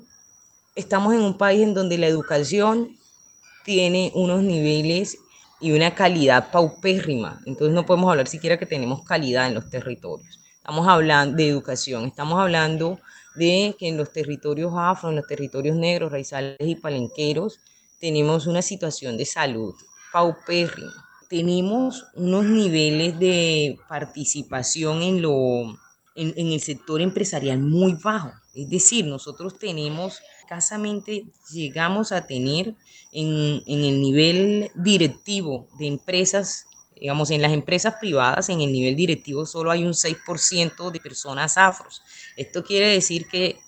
estamos 0.76 1.14
en 1.14 1.22
un 1.22 1.38
país 1.38 1.64
en 1.64 1.74
donde 1.74 1.98
la 1.98 2.08
educación 2.08 2.98
tiene 3.64 4.12
unos 4.14 4.44
niveles 4.44 5.18
y 5.60 5.72
una 5.72 5.96
calidad 5.96 6.52
paupérrima. 6.52 7.42
Entonces 7.46 7.74
no 7.74 7.86
podemos 7.86 8.12
hablar 8.12 8.28
siquiera 8.28 8.60
que 8.60 8.66
tenemos 8.66 9.04
calidad 9.04 9.48
en 9.48 9.56
los 9.56 9.70
territorios. 9.70 10.40
Estamos 10.66 10.88
hablando 10.88 11.38
de 11.38 11.48
educación, 11.48 12.06
estamos 12.06 12.40
hablando 12.40 13.00
de 13.36 13.76
que 13.78 13.88
en 13.88 13.98
los 13.98 14.12
territorios 14.12 14.74
afro, 14.76 15.12
en 15.12 15.18
los 15.18 15.28
territorios 15.28 15.78
negros, 15.78 16.12
raizales 16.12 16.58
y 16.60 16.74
palenqueros, 16.74 17.60
tenemos 18.00 18.48
una 18.48 18.64
situación 18.64 19.16
de 19.16 19.28
salud 19.28 19.76
paupérrima. 20.12 20.92
Tenemos 21.30 22.08
unos 22.16 22.46
niveles 22.46 23.20
de 23.20 23.78
participación 23.88 25.04
en, 25.04 25.22
lo, 25.22 25.78
en, 26.16 26.34
el 26.36 26.60
sector 26.60 27.00
empresarial 27.00 27.60
muy 27.60 27.94
bajos. 28.04 28.34
Es 28.56 28.68
decir, 28.68 29.06
nosotros 29.06 29.60
tenemos, 29.60 30.20
escasamente 30.40 31.26
llegamos 31.52 32.12
a 32.12 32.26
tener 32.26 32.74
en, 33.12 33.62
en 33.68 33.84
el 33.84 34.02
nivel 34.02 34.72
directivo 34.74 35.68
de 35.78 35.86
empresas 35.86 36.66
digamos, 37.00 37.32
en 37.32 37.42
las 37.42 37.52
empresas 37.52 37.96
privadas, 38.00 38.50
en 38.50 38.62
el 38.62 38.72
nivel 38.72 38.96
directivo, 38.96 39.46
solo 39.46 39.72
hay 39.72 39.84
un 39.84 39.94
6% 39.94 40.92
de 40.92 41.00
personas 41.00 41.58
afros. 41.58 42.02
Esto 42.36 42.64
quiere 42.64 42.88
decir 42.88 43.28
que 43.28 43.60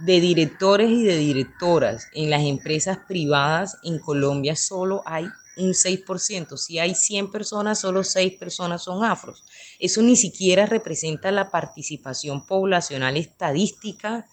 de 0.00 0.20
directores 0.20 0.90
y 0.90 1.04
de 1.04 1.16
directoras 1.16 2.08
en 2.12 2.30
las 2.30 2.42
empresas 2.42 2.98
privadas 3.08 3.78
en 3.82 3.98
Colombia 3.98 4.54
solo 4.56 5.02
hay 5.06 5.26
un 5.56 5.72
6%. 5.72 6.56
Si 6.56 6.78
hay 6.78 6.94
100 6.94 7.30
personas, 7.30 7.80
solo 7.80 8.04
6 8.04 8.34
personas 8.34 8.84
son 8.84 9.04
afros. 9.04 9.44
Eso 9.78 10.02
ni 10.02 10.16
siquiera 10.16 10.66
representa 10.66 11.30
la 11.30 11.50
participación 11.50 12.46
poblacional 12.46 13.16
estadística 13.16 14.26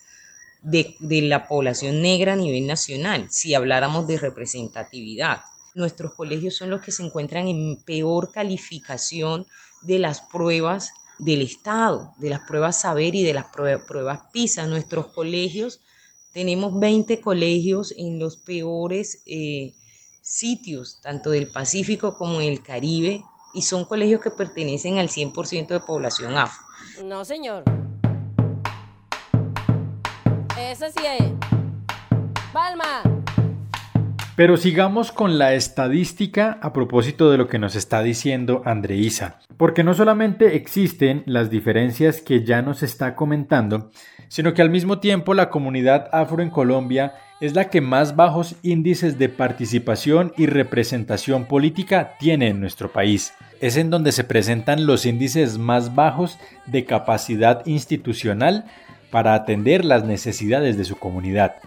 de, 0.61 0.95
de 0.99 1.21
la 1.21 1.47
población 1.47 2.01
negra 2.01 2.33
a 2.33 2.37
nivel 2.37 2.67
nacional, 2.67 3.27
si 3.29 3.53
habláramos 3.53 4.07
de 4.07 4.17
representatividad. 4.17 5.43
Nuestros 5.75 6.13
colegios 6.13 6.55
son 6.55 6.69
los 6.69 6.81
que 6.81 6.91
se 6.91 7.03
encuentran 7.03 7.47
en 7.47 7.81
peor 7.83 8.31
calificación 8.31 9.45
de 9.81 9.99
las 9.99 10.21
pruebas 10.21 10.91
del 11.19 11.41
Estado, 11.41 12.13
de 12.17 12.29
las 12.29 12.41
pruebas 12.41 12.81
saber 12.81 13.15
y 13.15 13.23
de 13.23 13.33
las 13.33 13.45
pruebas 13.47 14.21
PISA. 14.31 14.67
Nuestros 14.67 15.07
colegios, 15.07 15.81
tenemos 16.31 16.79
20 16.79 17.21
colegios 17.21 17.93
en 17.97 18.19
los 18.19 18.37
peores 18.37 19.21
eh, 19.25 19.73
sitios, 20.21 20.99
tanto 21.01 21.29
del 21.29 21.51
Pacífico 21.51 22.17
como 22.17 22.41
en 22.41 22.49
el 22.49 22.63
Caribe, 22.63 23.23
y 23.53 23.61
son 23.61 23.85
colegios 23.85 24.21
que 24.21 24.31
pertenecen 24.31 24.97
al 24.97 25.09
100% 25.09 25.67
de 25.67 25.79
población 25.79 26.37
afro. 26.37 26.63
No, 27.03 27.23
señor. 27.23 27.63
Eso 30.57 30.85
sí 30.89 31.03
es. 31.05 31.31
Palma. 32.51 33.22
Pero 34.35 34.57
sigamos 34.57 35.11
con 35.11 35.37
la 35.37 35.53
estadística 35.53 36.57
a 36.63 36.73
propósito 36.73 37.29
de 37.29 37.37
lo 37.37 37.47
que 37.47 37.59
nos 37.59 37.75
está 37.75 38.01
diciendo 38.01 38.63
Andreisa, 38.65 39.39
porque 39.57 39.83
no 39.83 39.93
solamente 39.93 40.55
existen 40.55 41.21
las 41.27 41.51
diferencias 41.51 42.19
que 42.19 42.43
ya 42.43 42.63
nos 42.63 42.81
está 42.81 43.13
comentando, 43.13 43.91
sino 44.29 44.55
que 44.55 44.63
al 44.63 44.71
mismo 44.71 44.97
tiempo 44.97 45.35
la 45.35 45.51
comunidad 45.51 46.09
afro 46.11 46.41
en 46.41 46.49
Colombia 46.49 47.13
es 47.41 47.53
la 47.53 47.69
que 47.69 47.79
más 47.79 48.15
bajos 48.15 48.55
índices 48.63 49.19
de 49.19 49.29
participación 49.29 50.33
y 50.35 50.47
representación 50.47 51.45
política 51.45 52.13
tiene 52.19 52.47
en 52.47 52.59
nuestro 52.59 52.91
país. 52.91 53.33
Es 53.61 53.77
en 53.77 53.91
donde 53.91 54.11
se 54.11 54.23
presentan 54.23 54.87
los 54.87 55.05
índices 55.05 55.59
más 55.59 55.93
bajos 55.93 56.39
de 56.65 56.85
capacidad 56.85 57.63
institucional 57.67 58.65
para 59.11 59.35
atender 59.35 59.85
las 59.85 60.05
necesidades 60.05 60.75
de 60.75 60.85
su 60.85 60.95
comunidad. 60.95 61.57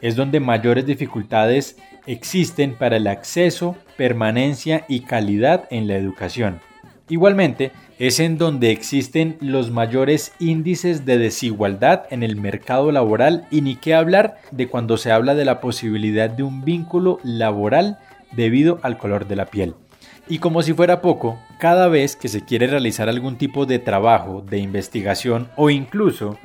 Es 0.00 0.16
donde 0.16 0.40
mayores 0.40 0.86
dificultades 0.86 1.76
existen 2.06 2.74
para 2.74 2.96
el 2.96 3.06
acceso, 3.06 3.76
permanencia 3.96 4.84
y 4.88 5.00
calidad 5.00 5.66
en 5.70 5.88
la 5.88 5.96
educación. 5.96 6.60
Igualmente, 7.08 7.72
es 7.98 8.20
en 8.20 8.36
donde 8.36 8.70
existen 8.70 9.38
los 9.40 9.70
mayores 9.70 10.32
índices 10.38 11.06
de 11.06 11.18
desigualdad 11.18 12.04
en 12.10 12.22
el 12.22 12.36
mercado 12.36 12.92
laboral 12.92 13.46
y 13.50 13.62
ni 13.62 13.76
qué 13.76 13.94
hablar 13.94 14.36
de 14.50 14.68
cuando 14.68 14.98
se 14.98 15.10
habla 15.10 15.34
de 15.34 15.46
la 15.46 15.60
posibilidad 15.60 16.28
de 16.28 16.42
un 16.42 16.64
vínculo 16.64 17.18
laboral 17.24 17.98
debido 18.32 18.78
al 18.82 18.98
color 18.98 19.26
de 19.26 19.36
la 19.36 19.46
piel. 19.46 19.74
Y 20.28 20.38
como 20.38 20.62
si 20.62 20.74
fuera 20.74 21.00
poco, 21.00 21.40
cada 21.58 21.88
vez 21.88 22.14
que 22.14 22.28
se 22.28 22.44
quiere 22.44 22.66
realizar 22.66 23.08
algún 23.08 23.36
tipo 23.36 23.64
de 23.64 23.78
trabajo, 23.78 24.44
de 24.46 24.58
investigación 24.58 25.48
o 25.56 25.70
incluso 25.70 26.38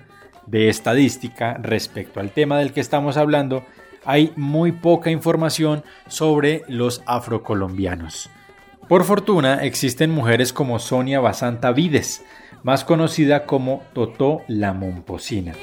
de 0.47 0.69
estadística 0.69 1.55
respecto 1.61 2.19
al 2.19 2.31
tema 2.31 2.59
del 2.59 2.73
que 2.73 2.81
estamos 2.81 3.17
hablando, 3.17 3.65
hay 4.05 4.33
muy 4.35 4.71
poca 4.71 5.11
información 5.11 5.83
sobre 6.07 6.63
los 6.67 7.01
afrocolombianos. 7.05 8.29
Por 8.87 9.05
fortuna 9.05 9.63
existen 9.63 10.11
mujeres 10.11 10.51
como 10.51 10.77
Sonia 10.79 11.19
Basanta 11.19 11.71
Vides, 11.71 12.23
más 12.63 12.83
conocida 12.83 13.45
como 13.45 13.83
Totó 13.93 14.41
la 14.47 14.73
Momposina. 14.73 15.53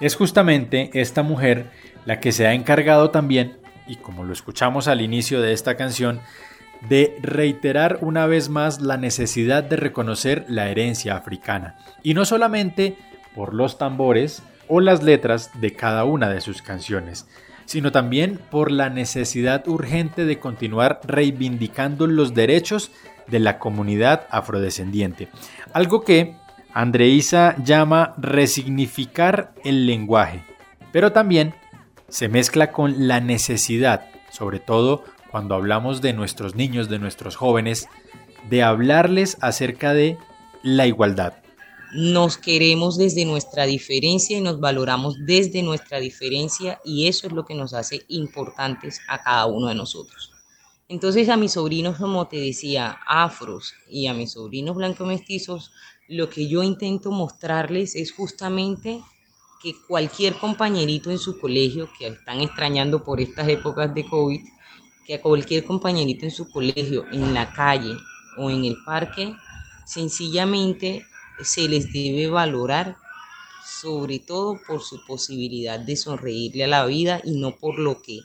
Es 0.00 0.14
justamente 0.14 0.90
esta 0.94 1.22
mujer 1.22 1.70
la 2.04 2.20
que 2.20 2.32
se 2.32 2.46
ha 2.46 2.54
encargado 2.54 3.10
también, 3.10 3.58
y 3.88 3.96
como 3.96 4.24
lo 4.24 4.32
escuchamos 4.32 4.88
al 4.88 5.00
inicio 5.00 5.40
de 5.40 5.52
esta 5.52 5.76
canción, 5.76 6.20
de 6.88 7.16
reiterar 7.22 7.98
una 8.02 8.26
vez 8.26 8.48
más 8.48 8.80
la 8.80 8.96
necesidad 8.96 9.64
de 9.64 9.76
reconocer 9.76 10.44
la 10.48 10.68
herencia 10.68 11.16
africana, 11.16 11.76
y 12.02 12.14
no 12.14 12.24
solamente 12.24 12.96
por 13.34 13.54
los 13.54 13.78
tambores 13.78 14.42
o 14.68 14.80
las 14.80 15.02
letras 15.02 15.50
de 15.60 15.72
cada 15.72 16.04
una 16.04 16.28
de 16.28 16.40
sus 16.40 16.62
canciones, 16.62 17.26
sino 17.66 17.92
también 17.92 18.38
por 18.50 18.70
la 18.70 18.90
necesidad 18.90 19.66
urgente 19.68 20.24
de 20.24 20.38
continuar 20.38 21.00
reivindicando 21.04 22.06
los 22.06 22.34
derechos 22.34 22.90
de 23.26 23.40
la 23.40 23.58
comunidad 23.58 24.26
afrodescendiente, 24.30 25.28
algo 25.72 26.02
que 26.02 26.36
Andreisa 26.72 27.56
llama 27.64 28.14
resignificar 28.18 29.52
el 29.64 29.86
lenguaje, 29.86 30.44
pero 30.92 31.12
también 31.12 31.54
se 32.08 32.28
mezcla 32.28 32.70
con 32.70 33.08
la 33.08 33.20
necesidad, 33.20 34.06
sobre 34.30 34.60
todo 34.60 35.04
cuando 35.36 35.54
hablamos 35.54 36.00
de 36.00 36.14
nuestros 36.14 36.54
niños, 36.54 36.88
de 36.88 36.98
nuestros 36.98 37.36
jóvenes, 37.36 37.88
de 38.48 38.62
hablarles 38.62 39.36
acerca 39.42 39.92
de 39.92 40.16
la 40.62 40.86
igualdad. 40.86 41.34
Nos 41.92 42.38
queremos 42.38 42.96
desde 42.96 43.26
nuestra 43.26 43.66
diferencia 43.66 44.38
y 44.38 44.40
nos 44.40 44.60
valoramos 44.60 45.26
desde 45.26 45.62
nuestra 45.62 46.00
diferencia 46.00 46.80
y 46.86 47.06
eso 47.06 47.26
es 47.26 47.34
lo 47.34 47.44
que 47.44 47.54
nos 47.54 47.74
hace 47.74 48.06
importantes 48.08 49.02
a 49.08 49.22
cada 49.22 49.44
uno 49.44 49.66
de 49.68 49.74
nosotros. 49.74 50.32
Entonces 50.88 51.28
a 51.28 51.36
mis 51.36 51.52
sobrinos, 51.52 51.98
como 51.98 52.26
te 52.28 52.40
decía, 52.40 52.96
afros 53.06 53.74
y 53.90 54.06
a 54.06 54.14
mis 54.14 54.32
sobrinos 54.32 54.74
blanco 54.74 55.04
mestizos, 55.04 55.70
lo 56.08 56.30
que 56.30 56.48
yo 56.48 56.62
intento 56.62 57.10
mostrarles 57.10 57.94
es 57.94 58.10
justamente 58.10 59.02
que 59.62 59.74
cualquier 59.86 60.32
compañerito 60.38 61.10
en 61.10 61.18
su 61.18 61.38
colegio 61.38 61.90
que 61.98 62.06
están 62.06 62.40
extrañando 62.40 63.04
por 63.04 63.20
estas 63.20 63.48
épocas 63.48 63.94
de 63.94 64.06
COVID, 64.06 64.40
que 65.06 65.14
a 65.14 65.22
cualquier 65.22 65.64
compañerito 65.64 66.24
en 66.24 66.30
su 66.30 66.50
colegio, 66.50 67.06
en 67.12 67.32
la 67.32 67.52
calle 67.52 67.96
o 68.36 68.50
en 68.50 68.64
el 68.64 68.76
parque, 68.84 69.34
sencillamente 69.86 71.06
se 71.42 71.68
les 71.68 71.92
debe 71.92 72.28
valorar 72.28 72.96
sobre 73.80 74.18
todo 74.18 74.58
por 74.66 74.82
su 74.82 75.04
posibilidad 75.06 75.78
de 75.78 75.96
sonreírle 75.96 76.64
a 76.64 76.68
la 76.68 76.86
vida 76.86 77.20
y 77.24 77.38
no 77.38 77.56
por 77.56 77.78
lo 77.78 78.02
que 78.02 78.20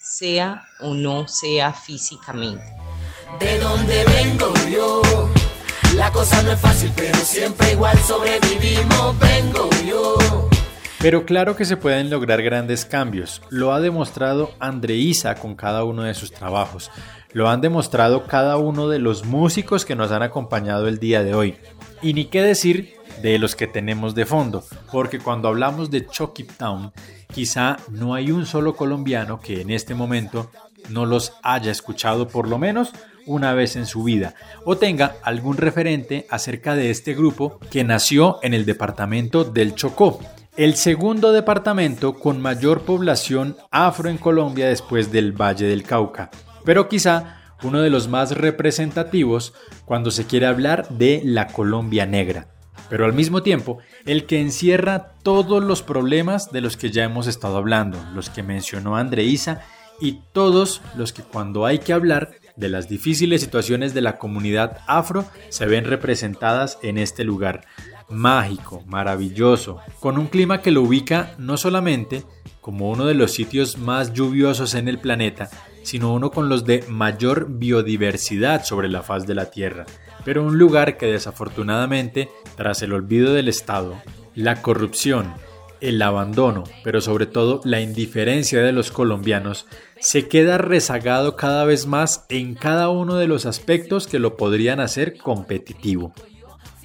sea 0.00 0.64
o 0.80 0.94
no 0.94 1.28
sea 1.28 1.72
físicamente. 1.72 2.64
De 3.40 3.58
dónde 3.58 4.04
vengo 4.04 4.52
yo, 4.70 5.02
la 5.94 6.10
cosa 6.12 6.42
no 6.42 6.52
es 6.52 6.60
fácil, 6.60 6.92
pero 6.96 7.18
siempre 7.18 7.72
igual 7.72 7.98
sobrevivimos, 7.98 9.18
vengo 9.18 9.68
yo. 9.86 10.45
Pero 11.06 11.24
claro 11.24 11.54
que 11.54 11.64
se 11.64 11.76
pueden 11.76 12.10
lograr 12.10 12.42
grandes 12.42 12.84
cambios. 12.84 13.40
Lo 13.48 13.72
ha 13.72 13.80
demostrado 13.80 14.50
Andreisa 14.58 15.36
con 15.36 15.54
cada 15.54 15.84
uno 15.84 16.02
de 16.02 16.14
sus 16.14 16.32
trabajos. 16.32 16.90
Lo 17.32 17.48
han 17.48 17.60
demostrado 17.60 18.26
cada 18.26 18.56
uno 18.56 18.88
de 18.88 18.98
los 18.98 19.24
músicos 19.24 19.84
que 19.84 19.94
nos 19.94 20.10
han 20.10 20.24
acompañado 20.24 20.88
el 20.88 20.98
día 20.98 21.22
de 21.22 21.32
hoy. 21.32 21.58
Y 22.02 22.12
ni 22.12 22.24
qué 22.24 22.42
decir 22.42 22.94
de 23.22 23.38
los 23.38 23.54
que 23.54 23.68
tenemos 23.68 24.16
de 24.16 24.26
fondo, 24.26 24.64
porque 24.90 25.20
cuando 25.20 25.46
hablamos 25.46 25.92
de 25.92 26.08
Chucky 26.08 26.42
Town, 26.42 26.90
quizá 27.32 27.76
no 27.88 28.14
hay 28.14 28.32
un 28.32 28.44
solo 28.44 28.74
colombiano 28.74 29.38
que 29.38 29.60
en 29.60 29.70
este 29.70 29.94
momento 29.94 30.50
no 30.88 31.06
los 31.06 31.34
haya 31.44 31.70
escuchado 31.70 32.26
por 32.26 32.48
lo 32.48 32.58
menos 32.58 32.90
una 33.26 33.54
vez 33.54 33.76
en 33.76 33.86
su 33.86 34.02
vida 34.02 34.34
o 34.64 34.76
tenga 34.76 35.16
algún 35.22 35.56
referente 35.56 36.26
acerca 36.30 36.74
de 36.74 36.90
este 36.90 37.14
grupo 37.14 37.60
que 37.70 37.84
nació 37.84 38.38
en 38.42 38.54
el 38.54 38.64
departamento 38.64 39.44
del 39.44 39.74
Chocó, 39.74 40.20
el 40.56 40.76
segundo 40.76 41.32
departamento 41.32 42.14
con 42.14 42.40
mayor 42.40 42.82
población 42.82 43.56
afro 43.70 44.08
en 44.08 44.16
Colombia 44.16 44.68
después 44.68 45.12
del 45.12 45.32
Valle 45.32 45.66
del 45.66 45.82
Cauca, 45.82 46.30
pero 46.64 46.88
quizá 46.88 47.42
uno 47.62 47.82
de 47.82 47.90
los 47.90 48.08
más 48.08 48.32
representativos 48.32 49.52
cuando 49.84 50.10
se 50.10 50.24
quiere 50.24 50.46
hablar 50.46 50.88
de 50.88 51.20
la 51.24 51.48
Colombia 51.48 52.06
negra, 52.06 52.48
pero 52.88 53.04
al 53.04 53.12
mismo 53.12 53.42
tiempo 53.42 53.78
el 54.06 54.24
que 54.24 54.40
encierra 54.40 55.12
todos 55.22 55.62
los 55.62 55.82
problemas 55.82 56.50
de 56.52 56.62
los 56.62 56.78
que 56.78 56.90
ya 56.90 57.04
hemos 57.04 57.26
estado 57.26 57.58
hablando, 57.58 57.98
los 58.14 58.30
que 58.30 58.42
mencionó 58.42 58.96
Andreisa 58.96 59.60
y 60.00 60.20
todos 60.32 60.80
los 60.96 61.12
que 61.12 61.22
cuando 61.22 61.66
hay 61.66 61.80
que 61.80 61.92
hablar 61.92 62.30
de 62.56 62.70
las 62.70 62.88
difíciles 62.88 63.42
situaciones 63.42 63.92
de 63.92 64.00
la 64.00 64.16
comunidad 64.16 64.78
afro 64.86 65.26
se 65.50 65.66
ven 65.66 65.84
representadas 65.84 66.78
en 66.82 66.96
este 66.96 67.24
lugar 67.24 67.66
mágico, 68.08 68.82
maravilloso, 68.86 69.78
con 70.00 70.18
un 70.18 70.26
clima 70.26 70.62
que 70.62 70.70
lo 70.70 70.82
ubica 70.82 71.34
no 71.38 71.56
solamente 71.56 72.24
como 72.60 72.90
uno 72.90 73.06
de 73.06 73.14
los 73.14 73.32
sitios 73.32 73.78
más 73.78 74.12
lluviosos 74.12 74.74
en 74.74 74.88
el 74.88 74.98
planeta, 74.98 75.48
sino 75.82 76.12
uno 76.12 76.32
con 76.32 76.48
los 76.48 76.64
de 76.64 76.84
mayor 76.88 77.46
biodiversidad 77.48 78.64
sobre 78.64 78.88
la 78.88 79.02
faz 79.02 79.24
de 79.24 79.36
la 79.36 79.50
Tierra, 79.50 79.86
pero 80.24 80.44
un 80.44 80.58
lugar 80.58 80.96
que 80.96 81.06
desafortunadamente, 81.06 82.28
tras 82.56 82.82
el 82.82 82.92
olvido 82.92 83.32
del 83.32 83.46
Estado, 83.46 83.94
la 84.34 84.62
corrupción, 84.62 85.32
el 85.80 86.02
abandono, 86.02 86.64
pero 86.82 87.00
sobre 87.00 87.26
todo 87.26 87.60
la 87.62 87.80
indiferencia 87.80 88.60
de 88.62 88.72
los 88.72 88.90
colombianos, 88.90 89.66
se 90.00 90.26
queda 90.26 90.58
rezagado 90.58 91.36
cada 91.36 91.64
vez 91.64 91.86
más 91.86 92.26
en 92.28 92.54
cada 92.54 92.88
uno 92.88 93.14
de 93.14 93.28
los 93.28 93.46
aspectos 93.46 94.08
que 94.08 94.18
lo 94.18 94.36
podrían 94.36 94.80
hacer 94.80 95.16
competitivo. 95.18 96.12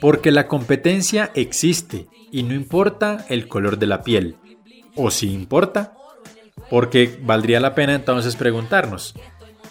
Porque 0.01 0.31
la 0.31 0.47
competencia 0.47 1.31
existe 1.35 2.07
y 2.31 2.43
no 2.43 2.53
importa 2.53 3.25
el 3.29 3.47
color 3.47 3.77
de 3.77 3.87
la 3.87 4.01
piel. 4.01 4.35
¿O 4.95 5.11
si 5.11 5.31
importa? 5.31 5.95
Porque 6.69 7.19
valdría 7.21 7.59
la 7.59 7.75
pena 7.75 7.93
entonces 7.95 8.35
preguntarnos, 8.35 9.13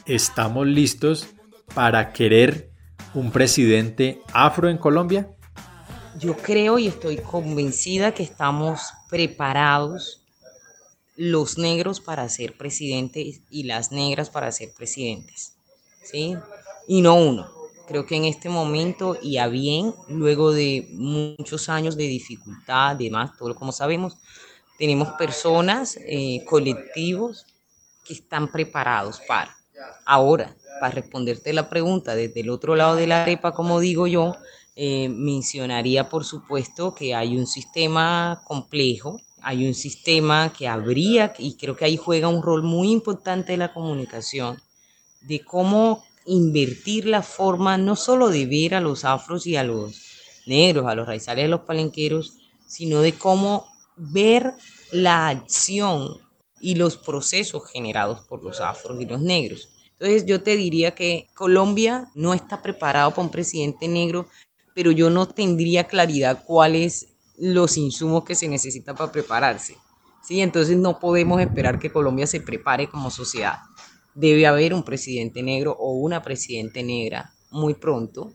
¿estamos 0.06 0.66
listos 0.66 1.26
para 1.74 2.12
querer 2.12 2.70
un 3.12 3.32
presidente 3.32 4.22
afro 4.32 4.70
en 4.70 4.78
Colombia? 4.78 5.28
Yo 6.18 6.36
creo 6.36 6.78
y 6.78 6.86
estoy 6.86 7.16
convencida 7.18 8.12
que 8.12 8.22
estamos 8.22 8.92
preparados 9.08 10.22
los 11.16 11.58
negros 11.58 12.00
para 12.00 12.28
ser 12.28 12.56
presidentes 12.56 13.40
y 13.50 13.64
las 13.64 13.92
negras 13.92 14.30
para 14.30 14.50
ser 14.52 14.72
presidentes. 14.76 15.54
¿Sí? 16.02 16.36
Y 16.88 17.02
no 17.02 17.14
uno. 17.16 17.59
Creo 17.90 18.06
que 18.06 18.14
en 18.14 18.24
este 18.24 18.48
momento 18.48 19.18
y 19.20 19.38
a 19.38 19.48
bien, 19.48 19.92
luego 20.06 20.52
de 20.52 20.86
muchos 20.92 21.68
años 21.68 21.96
de 21.96 22.04
dificultad, 22.04 22.94
demás, 22.94 23.32
todo 23.36 23.52
como 23.56 23.72
sabemos, 23.72 24.16
tenemos 24.78 25.08
personas, 25.14 25.98
eh, 26.06 26.44
colectivos 26.46 27.46
que 28.04 28.12
están 28.14 28.46
preparados 28.52 29.20
para. 29.26 29.56
Ahora, 30.06 30.54
para 30.78 30.94
responderte 30.94 31.52
la 31.52 31.68
pregunta 31.68 32.14
desde 32.14 32.42
el 32.42 32.50
otro 32.50 32.76
lado 32.76 32.94
de 32.94 33.08
la 33.08 33.22
arepa, 33.22 33.50
como 33.50 33.80
digo 33.80 34.06
yo, 34.06 34.36
eh, 34.76 35.08
mencionaría 35.08 36.08
por 36.08 36.24
supuesto 36.24 36.94
que 36.94 37.16
hay 37.16 37.36
un 37.36 37.48
sistema 37.48 38.40
complejo, 38.46 39.20
hay 39.42 39.66
un 39.66 39.74
sistema 39.74 40.52
que 40.56 40.68
habría, 40.68 41.34
y 41.38 41.56
creo 41.56 41.74
que 41.74 41.86
ahí 41.86 41.96
juega 41.96 42.28
un 42.28 42.40
rol 42.40 42.62
muy 42.62 42.92
importante 42.92 43.56
la 43.56 43.72
comunicación, 43.72 44.62
de 45.22 45.44
cómo 45.44 46.04
invertir 46.30 47.06
la 47.06 47.22
forma 47.22 47.76
no 47.76 47.96
solo 47.96 48.30
de 48.30 48.46
ver 48.46 48.76
a 48.76 48.80
los 48.80 49.04
afros 49.04 49.48
y 49.48 49.56
a 49.56 49.64
los 49.64 50.00
negros, 50.46 50.86
a 50.86 50.94
los 50.94 51.06
raizales, 51.06 51.46
a 51.46 51.48
los 51.48 51.62
palenqueros, 51.62 52.34
sino 52.68 53.00
de 53.00 53.14
cómo 53.14 53.66
ver 53.96 54.54
la 54.92 55.28
acción 55.28 56.18
y 56.60 56.76
los 56.76 56.96
procesos 56.96 57.68
generados 57.72 58.20
por 58.20 58.44
los 58.44 58.60
afros 58.60 59.00
y 59.00 59.06
los 59.06 59.20
negros. 59.20 59.70
Entonces 59.92 60.24
yo 60.24 60.40
te 60.40 60.56
diría 60.56 60.94
que 60.94 61.28
Colombia 61.34 62.08
no 62.14 62.32
está 62.32 62.62
preparado 62.62 63.10
para 63.10 63.22
un 63.22 63.30
presidente 63.30 63.88
negro, 63.88 64.28
pero 64.72 64.92
yo 64.92 65.10
no 65.10 65.26
tendría 65.26 65.88
claridad 65.88 66.44
cuáles 66.46 67.08
los 67.38 67.76
insumos 67.76 68.24
que 68.24 68.36
se 68.36 68.46
necesitan 68.46 68.94
para 68.94 69.10
prepararse. 69.10 69.76
¿sí? 70.22 70.40
Entonces 70.40 70.76
no 70.76 71.00
podemos 71.00 71.40
esperar 71.40 71.80
que 71.80 71.90
Colombia 71.90 72.28
se 72.28 72.40
prepare 72.40 72.88
como 72.88 73.10
sociedad 73.10 73.58
debe 74.20 74.46
haber 74.46 74.74
un 74.74 74.84
presidente 74.84 75.42
negro 75.42 75.76
o 75.78 75.94
una 75.94 76.22
presidente 76.22 76.82
negra 76.82 77.32
muy 77.50 77.74
pronto. 77.74 78.32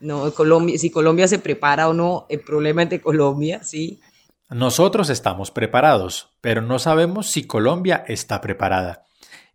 No, 0.00 0.32
Colombia, 0.32 0.78
si 0.78 0.90
Colombia 0.90 1.28
se 1.28 1.38
prepara 1.38 1.88
o 1.88 1.92
no, 1.94 2.26
el 2.28 2.40
problema 2.40 2.84
es 2.84 2.90
de 2.90 3.00
Colombia, 3.00 3.62
sí. 3.62 4.00
Nosotros 4.48 5.10
estamos 5.10 5.50
preparados, 5.50 6.30
pero 6.40 6.62
no 6.62 6.78
sabemos 6.78 7.30
si 7.30 7.46
Colombia 7.46 8.04
está 8.08 8.40
preparada. 8.40 9.04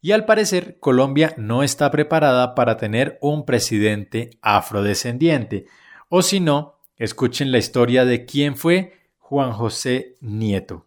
Y 0.02 0.12
al 0.12 0.26
parecer, 0.26 0.78
Colombia 0.80 1.34
no 1.38 1.64
está 1.64 1.90
preparada 1.90 2.56
para 2.56 2.78
tener 2.78 3.18
un 3.22 3.46
presidente 3.46 4.38
afrodescendiente. 4.42 5.66
O 6.10 6.22
si 6.22 6.42
no, 6.42 6.76
escuchen 6.98 7.52
la 7.52 7.58
historia 7.58 8.04
de 8.04 8.26
quién 8.26 8.58
fue 8.58 8.94
Juan 9.18 9.54
José 9.54 10.18
Nieto. 10.20 10.86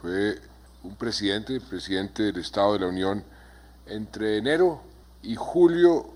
Fue 0.00 0.34
un 0.82 0.94
presidente, 0.96 1.58
presidente 1.60 2.24
del 2.24 2.36
Estado 2.36 2.74
de 2.74 2.80
la 2.80 2.86
Unión 2.88 3.24
entre 3.90 4.38
enero 4.38 4.80
y 5.22 5.36
julio 5.36 6.06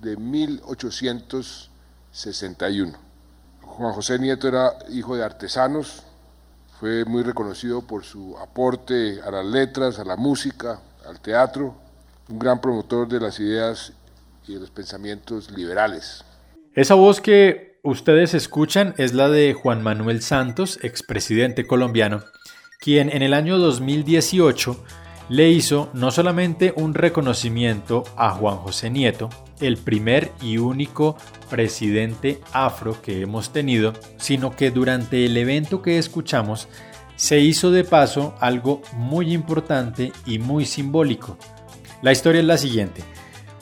de 0.00 0.16
1861. 0.16 2.98
Juan 3.62 3.92
José 3.92 4.18
Nieto 4.18 4.48
era 4.48 4.72
hijo 4.88 5.14
de 5.16 5.24
artesanos, 5.24 6.02
fue 6.80 7.04
muy 7.04 7.22
reconocido 7.22 7.82
por 7.82 8.04
su 8.04 8.36
aporte 8.38 9.20
a 9.22 9.30
las 9.30 9.44
letras, 9.44 9.98
a 9.98 10.04
la 10.04 10.16
música, 10.16 10.80
al 11.06 11.20
teatro, 11.20 11.74
un 12.28 12.38
gran 12.38 12.60
promotor 12.60 13.08
de 13.08 13.20
las 13.20 13.38
ideas 13.40 13.92
y 14.46 14.54
de 14.54 14.60
los 14.60 14.70
pensamientos 14.70 15.50
liberales. 15.50 16.24
Esa 16.74 16.94
voz 16.94 17.20
que 17.20 17.80
ustedes 17.82 18.34
escuchan 18.34 18.94
es 18.98 19.14
la 19.14 19.28
de 19.28 19.54
Juan 19.54 19.82
Manuel 19.82 20.22
Santos, 20.22 20.78
expresidente 20.82 21.66
colombiano, 21.66 22.22
quien 22.80 23.10
en 23.10 23.22
el 23.22 23.32
año 23.32 23.58
2018 23.58 24.84
le 25.28 25.50
hizo 25.50 25.88
no 25.92 26.10
solamente 26.10 26.72
un 26.76 26.94
reconocimiento 26.94 28.04
a 28.16 28.30
Juan 28.30 28.56
José 28.58 28.90
Nieto, 28.90 29.28
el 29.60 29.76
primer 29.76 30.32
y 30.40 30.58
único 30.58 31.16
presidente 31.50 32.40
afro 32.52 33.00
que 33.00 33.22
hemos 33.22 33.52
tenido, 33.52 33.92
sino 34.18 34.54
que 34.54 34.70
durante 34.70 35.24
el 35.24 35.36
evento 35.36 35.82
que 35.82 35.98
escuchamos 35.98 36.68
se 37.16 37.40
hizo 37.40 37.70
de 37.70 37.84
paso 37.84 38.34
algo 38.40 38.82
muy 38.94 39.32
importante 39.32 40.12
y 40.26 40.38
muy 40.38 40.66
simbólico. 40.66 41.38
La 42.02 42.12
historia 42.12 42.40
es 42.40 42.46
la 42.46 42.58
siguiente. 42.58 43.02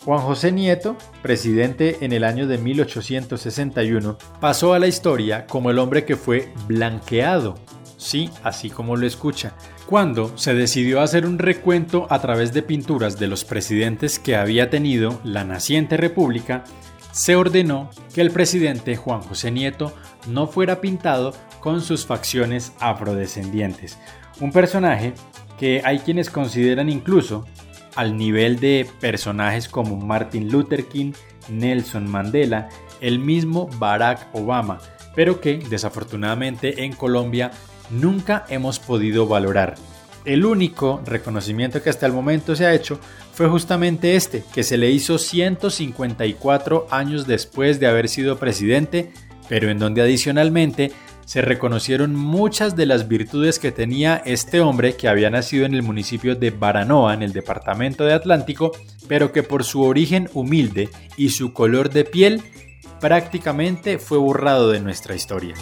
Juan 0.04 0.20
José 0.20 0.52
Nieto, 0.52 0.96
presidente 1.22 1.98
en 2.02 2.12
el 2.12 2.24
año 2.24 2.46
de 2.46 2.58
1861, 2.58 4.18
pasó 4.38 4.74
a 4.74 4.78
la 4.78 4.86
historia 4.86 5.46
como 5.46 5.70
el 5.70 5.78
hombre 5.78 6.04
que 6.04 6.16
fue 6.16 6.52
blanqueado, 6.66 7.54
sí, 7.96 8.28
así 8.42 8.68
como 8.68 8.96
lo 8.96 9.06
escucha, 9.06 9.54
cuando 9.86 10.36
se 10.38 10.54
decidió 10.54 11.00
hacer 11.00 11.26
un 11.26 11.38
recuento 11.38 12.06
a 12.10 12.20
través 12.20 12.52
de 12.52 12.62
pinturas 12.62 13.18
de 13.18 13.26
los 13.26 13.44
presidentes 13.44 14.18
que 14.18 14.36
había 14.36 14.70
tenido 14.70 15.20
la 15.24 15.44
naciente 15.44 15.96
república, 15.96 16.64
se 17.12 17.36
ordenó 17.36 17.90
que 18.14 18.22
el 18.22 18.30
presidente 18.30 18.96
Juan 18.96 19.20
José 19.20 19.50
Nieto 19.50 19.94
no 20.26 20.46
fuera 20.46 20.80
pintado 20.80 21.34
con 21.60 21.80
sus 21.80 22.06
facciones 22.06 22.72
afrodescendientes, 22.80 23.98
un 24.40 24.52
personaje 24.52 25.14
que 25.58 25.82
hay 25.84 26.00
quienes 26.00 26.30
consideran 26.30 26.88
incluso 26.88 27.46
al 27.94 28.16
nivel 28.16 28.58
de 28.58 28.88
personajes 29.00 29.68
como 29.68 29.96
Martin 29.96 30.50
Luther 30.50 30.86
King, 30.86 31.12
Nelson 31.48 32.10
Mandela, 32.10 32.68
el 33.00 33.18
mismo 33.18 33.68
Barack 33.78 34.34
Obama, 34.34 34.80
pero 35.14 35.40
que 35.40 35.58
desafortunadamente 35.58 36.84
en 36.84 36.94
Colombia 36.94 37.52
nunca 37.90 38.44
hemos 38.48 38.78
podido 38.78 39.26
valorar. 39.26 39.74
El 40.24 40.46
único 40.46 41.02
reconocimiento 41.04 41.82
que 41.82 41.90
hasta 41.90 42.06
el 42.06 42.12
momento 42.12 42.56
se 42.56 42.64
ha 42.64 42.74
hecho 42.74 42.98
fue 43.32 43.48
justamente 43.48 44.16
este, 44.16 44.42
que 44.54 44.62
se 44.62 44.78
le 44.78 44.90
hizo 44.90 45.18
154 45.18 46.86
años 46.90 47.26
después 47.26 47.78
de 47.78 47.86
haber 47.86 48.08
sido 48.08 48.38
presidente, 48.38 49.12
pero 49.48 49.70
en 49.70 49.78
donde 49.78 50.00
adicionalmente 50.00 50.92
se 51.26 51.42
reconocieron 51.42 52.14
muchas 52.14 52.76
de 52.76 52.86
las 52.86 53.08
virtudes 53.08 53.58
que 53.58 53.72
tenía 53.72 54.22
este 54.24 54.60
hombre 54.60 54.94
que 54.94 55.08
había 55.08 55.30
nacido 55.30 55.66
en 55.66 55.74
el 55.74 55.82
municipio 55.82 56.36
de 56.36 56.50
Baranoa, 56.50 57.14
en 57.14 57.22
el 57.22 57.32
departamento 57.32 58.04
de 58.04 58.12
Atlántico, 58.12 58.72
pero 59.08 59.32
que 59.32 59.42
por 59.42 59.64
su 59.64 59.82
origen 59.82 60.28
humilde 60.34 60.88
y 61.16 61.30
su 61.30 61.52
color 61.52 61.90
de 61.90 62.04
piel 62.04 62.42
prácticamente 63.00 63.98
fue 63.98 64.18
borrado 64.18 64.70
de 64.70 64.80
nuestra 64.80 65.14
historia. 65.14 65.54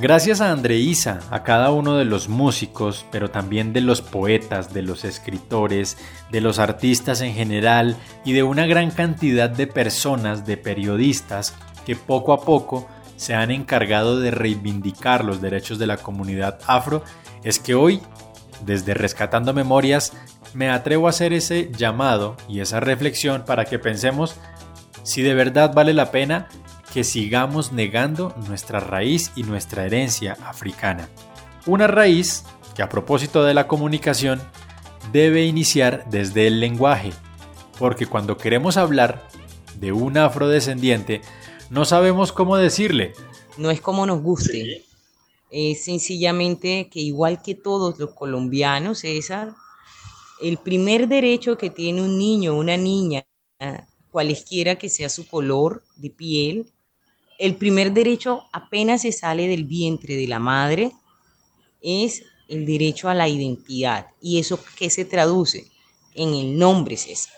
Gracias 0.00 0.40
a 0.40 0.52
Andreisa, 0.52 1.18
a 1.32 1.42
cada 1.42 1.72
uno 1.72 1.96
de 1.96 2.04
los 2.04 2.28
músicos, 2.28 3.04
pero 3.10 3.32
también 3.32 3.72
de 3.72 3.80
los 3.80 4.00
poetas, 4.00 4.72
de 4.72 4.82
los 4.82 5.04
escritores, 5.04 5.98
de 6.30 6.40
los 6.40 6.60
artistas 6.60 7.20
en 7.20 7.34
general 7.34 7.96
y 8.24 8.32
de 8.32 8.44
una 8.44 8.66
gran 8.66 8.92
cantidad 8.92 9.50
de 9.50 9.66
personas, 9.66 10.46
de 10.46 10.56
periodistas, 10.56 11.52
que 11.84 11.96
poco 11.96 12.32
a 12.32 12.42
poco 12.42 12.86
se 13.16 13.34
han 13.34 13.50
encargado 13.50 14.20
de 14.20 14.30
reivindicar 14.30 15.24
los 15.24 15.40
derechos 15.40 15.80
de 15.80 15.88
la 15.88 15.96
comunidad 15.96 16.60
afro, 16.68 17.02
es 17.42 17.58
que 17.58 17.74
hoy, 17.74 18.00
desde 18.64 18.94
Rescatando 18.94 19.52
Memorias, 19.52 20.12
me 20.54 20.70
atrevo 20.70 21.08
a 21.08 21.10
hacer 21.10 21.32
ese 21.32 21.72
llamado 21.76 22.36
y 22.48 22.60
esa 22.60 22.78
reflexión 22.78 23.44
para 23.44 23.64
que 23.64 23.80
pensemos 23.80 24.36
si 25.02 25.22
de 25.22 25.34
verdad 25.34 25.74
vale 25.74 25.92
la 25.92 26.12
pena 26.12 26.46
que 26.92 27.04
sigamos 27.04 27.72
negando 27.72 28.34
nuestra 28.46 28.80
raíz 28.80 29.32
y 29.36 29.42
nuestra 29.42 29.84
herencia 29.84 30.36
africana. 30.44 31.08
Una 31.66 31.86
raíz 31.86 32.44
que 32.74 32.82
a 32.82 32.88
propósito 32.88 33.44
de 33.44 33.54
la 33.54 33.68
comunicación 33.68 34.40
debe 35.12 35.44
iniciar 35.44 36.08
desde 36.10 36.46
el 36.46 36.60
lenguaje, 36.60 37.12
porque 37.78 38.06
cuando 38.06 38.36
queremos 38.36 38.76
hablar 38.76 39.28
de 39.78 39.92
un 39.92 40.16
afrodescendiente, 40.18 41.20
no 41.70 41.84
sabemos 41.84 42.32
cómo 42.32 42.56
decirle. 42.56 43.12
No 43.56 43.70
es 43.70 43.80
como 43.80 44.06
nos 44.06 44.22
guste, 44.22 44.84
es 45.50 45.84
sencillamente 45.84 46.88
que 46.90 47.00
igual 47.00 47.42
que 47.42 47.54
todos 47.54 47.98
los 47.98 48.10
colombianos, 48.10 49.00
César, 49.00 49.54
el 50.40 50.58
primer 50.58 51.08
derecho 51.08 51.58
que 51.58 51.70
tiene 51.70 52.02
un 52.02 52.18
niño 52.18 52.54
o 52.54 52.60
una 52.60 52.76
niña, 52.76 53.26
cualesquiera 54.10 54.76
que 54.76 54.88
sea 54.88 55.08
su 55.08 55.26
color 55.26 55.82
de 55.96 56.10
piel, 56.10 56.66
el 57.38 57.54
primer 57.54 57.92
derecho 57.92 58.44
apenas 58.52 59.02
se 59.02 59.12
sale 59.12 59.46
del 59.46 59.64
vientre 59.64 60.16
de 60.16 60.26
la 60.26 60.40
madre 60.40 60.92
es 61.80 62.24
el 62.48 62.66
derecho 62.66 63.08
a 63.08 63.14
la 63.14 63.28
identidad. 63.28 64.08
¿Y 64.20 64.38
eso 64.38 64.58
qué 64.76 64.90
se 64.90 65.04
traduce? 65.04 65.70
En 66.14 66.34
el 66.34 66.58
nombre 66.58 66.96
César. 66.96 67.32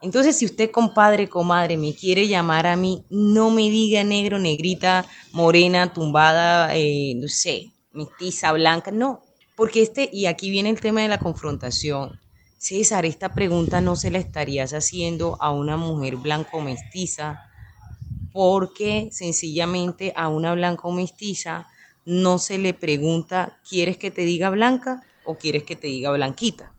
Entonces, 0.00 0.38
si 0.38 0.46
usted, 0.46 0.70
compadre, 0.70 1.28
comadre, 1.28 1.76
me 1.76 1.94
quiere 1.94 2.28
llamar 2.28 2.66
a 2.66 2.76
mí, 2.76 3.04
no 3.10 3.50
me 3.50 3.62
diga 3.70 4.04
negro, 4.04 4.38
negrita, 4.38 5.06
morena, 5.32 5.92
tumbada, 5.92 6.74
eh, 6.76 7.14
no 7.16 7.28
sé, 7.28 7.72
mestiza, 7.92 8.52
blanca, 8.52 8.90
no. 8.90 9.22
Porque 9.56 9.82
este, 9.82 10.08
y 10.12 10.26
aquí 10.26 10.50
viene 10.50 10.70
el 10.70 10.80
tema 10.80 11.02
de 11.02 11.08
la 11.08 11.18
confrontación. 11.18 12.20
César, 12.58 13.04
esta 13.04 13.34
pregunta 13.34 13.80
no 13.80 13.96
se 13.96 14.10
la 14.10 14.18
estarías 14.18 14.72
haciendo 14.72 15.36
a 15.40 15.50
una 15.50 15.76
mujer 15.76 16.16
blanco 16.16 16.60
mestiza, 16.60 17.42
porque 18.36 19.08
sencillamente 19.12 20.12
a 20.14 20.28
una 20.28 20.52
blanca 20.52 20.82
o 20.84 20.92
mestiza 20.92 21.68
no 22.04 22.36
se 22.36 22.58
le 22.58 22.74
pregunta, 22.74 23.56
¿quieres 23.66 23.96
que 23.96 24.10
te 24.10 24.26
diga 24.26 24.50
blanca 24.50 25.02
o 25.24 25.38
quieres 25.38 25.62
que 25.62 25.74
te 25.74 25.86
diga 25.86 26.10
blanquita? 26.10 26.70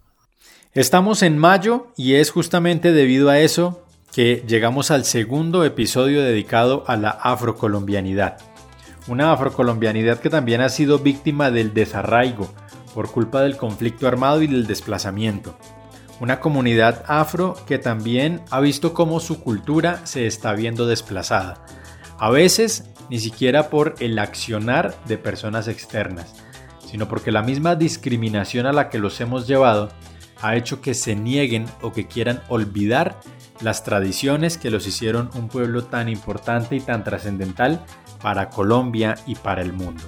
Estamos 0.74 1.24
en 1.24 1.40
mayo 1.40 1.88
y 1.98 2.14
es 2.14 2.30
justamente 2.30 2.92
debido 2.92 3.32
a 3.32 3.40
eso 3.40 3.84
que 4.14 4.46
llegamos 4.48 4.92
al 4.92 5.04
segundo 5.04 5.66
episodio 5.66 6.22
dedicado 6.22 6.84
a 6.86 6.96
la 6.96 7.10
afrocolombianidad. 7.10 8.38
Una 9.08 9.32
afrocolombianidad 9.32 10.20
que 10.20 10.30
también 10.30 10.62
ha 10.62 10.70
sido 10.70 11.00
víctima 11.00 11.50
del 11.50 11.74
desarraigo 11.74 12.54
por 12.94 13.10
culpa 13.10 13.42
del 13.42 13.58
conflicto 13.58 14.08
armado 14.08 14.44
y 14.44 14.48
del 14.48 14.68
desplazamiento 14.68 15.58
una 16.20 16.40
comunidad 16.40 17.04
afro 17.08 17.56
que 17.66 17.78
también 17.78 18.42
ha 18.50 18.60
visto 18.60 18.94
cómo 18.94 19.20
su 19.20 19.42
cultura 19.42 20.06
se 20.06 20.28
está 20.28 20.54
viendo 20.54 20.88
desplazada, 20.88 21.66
a 22.18 22.30
veces 22.30 22.86
ni 23.10 23.20
siquiera 23.20 23.70
por 23.70 23.96
el 24.00 24.18
accionar 24.20 24.96
de 25.06 25.18
personas 25.18 25.68
externas, 25.68 26.34
sino 26.90 27.08
porque 27.08 27.32
la 27.32 27.44
misma 27.44 27.76
discriminación 27.76 28.66
a 28.66 28.74
la 28.74 28.90
que 28.90 29.00
los 29.00 29.20
hemos 29.22 29.48
llevado 29.48 29.90
ha 30.42 30.56
hecho 30.56 30.82
que 30.82 30.94
se 30.94 31.16
nieguen 31.16 31.66
o 31.82 31.92
que 31.94 32.08
quieran 32.08 32.42
olvidar 32.50 33.20
las 33.62 33.84
tradiciones 33.84 34.58
que 34.58 34.70
los 34.70 34.86
hicieron 34.88 35.30
un 35.34 35.48
pueblo 35.48 35.86
tan 35.86 36.10
importante 36.10 36.76
y 36.76 36.80
tan 36.80 37.04
trascendental 37.04 37.84
para 38.22 38.50
Colombia 38.50 39.16
y 39.26 39.36
para 39.36 39.62
el 39.62 39.74
mundo. 39.74 40.04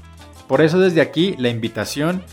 Por 0.47 0.61
eso 0.61 0.79
desde 0.79 1.01
aquí 1.01 1.35
la 1.37 1.49
invitación 1.49 2.23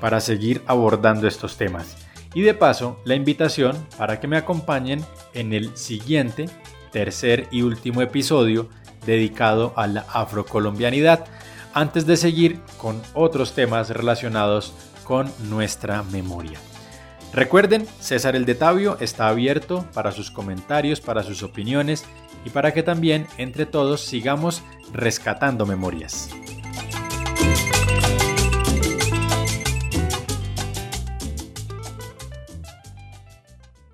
para 0.00 0.20
seguir 0.20 0.62
abordando 0.66 1.28
estos 1.28 1.56
temas. 1.56 2.01
Y 2.34 2.42
de 2.42 2.54
paso, 2.54 3.00
la 3.04 3.14
invitación 3.14 3.86
para 3.98 4.20
que 4.20 4.28
me 4.28 4.36
acompañen 4.36 5.04
en 5.34 5.52
el 5.52 5.76
siguiente, 5.76 6.48
tercer 6.90 7.48
y 7.50 7.62
último 7.62 8.02
episodio 8.02 8.68
dedicado 9.04 9.72
a 9.76 9.86
la 9.86 10.06
afrocolombianidad, 10.12 11.26
antes 11.74 12.06
de 12.06 12.16
seguir 12.16 12.60
con 12.78 13.00
otros 13.14 13.54
temas 13.54 13.90
relacionados 13.90 14.74
con 15.04 15.30
nuestra 15.48 16.02
memoria. 16.04 16.58
Recuerden, 17.32 17.86
César 17.98 18.36
el 18.36 18.44
de 18.44 18.54
Tabio 18.54 18.98
está 19.00 19.28
abierto 19.28 19.86
para 19.94 20.12
sus 20.12 20.30
comentarios, 20.30 21.00
para 21.00 21.22
sus 21.22 21.42
opiniones 21.42 22.04
y 22.44 22.50
para 22.50 22.74
que 22.74 22.82
también 22.82 23.26
entre 23.38 23.64
todos 23.64 24.02
sigamos 24.02 24.62
rescatando 24.92 25.64
memorias. 25.64 26.28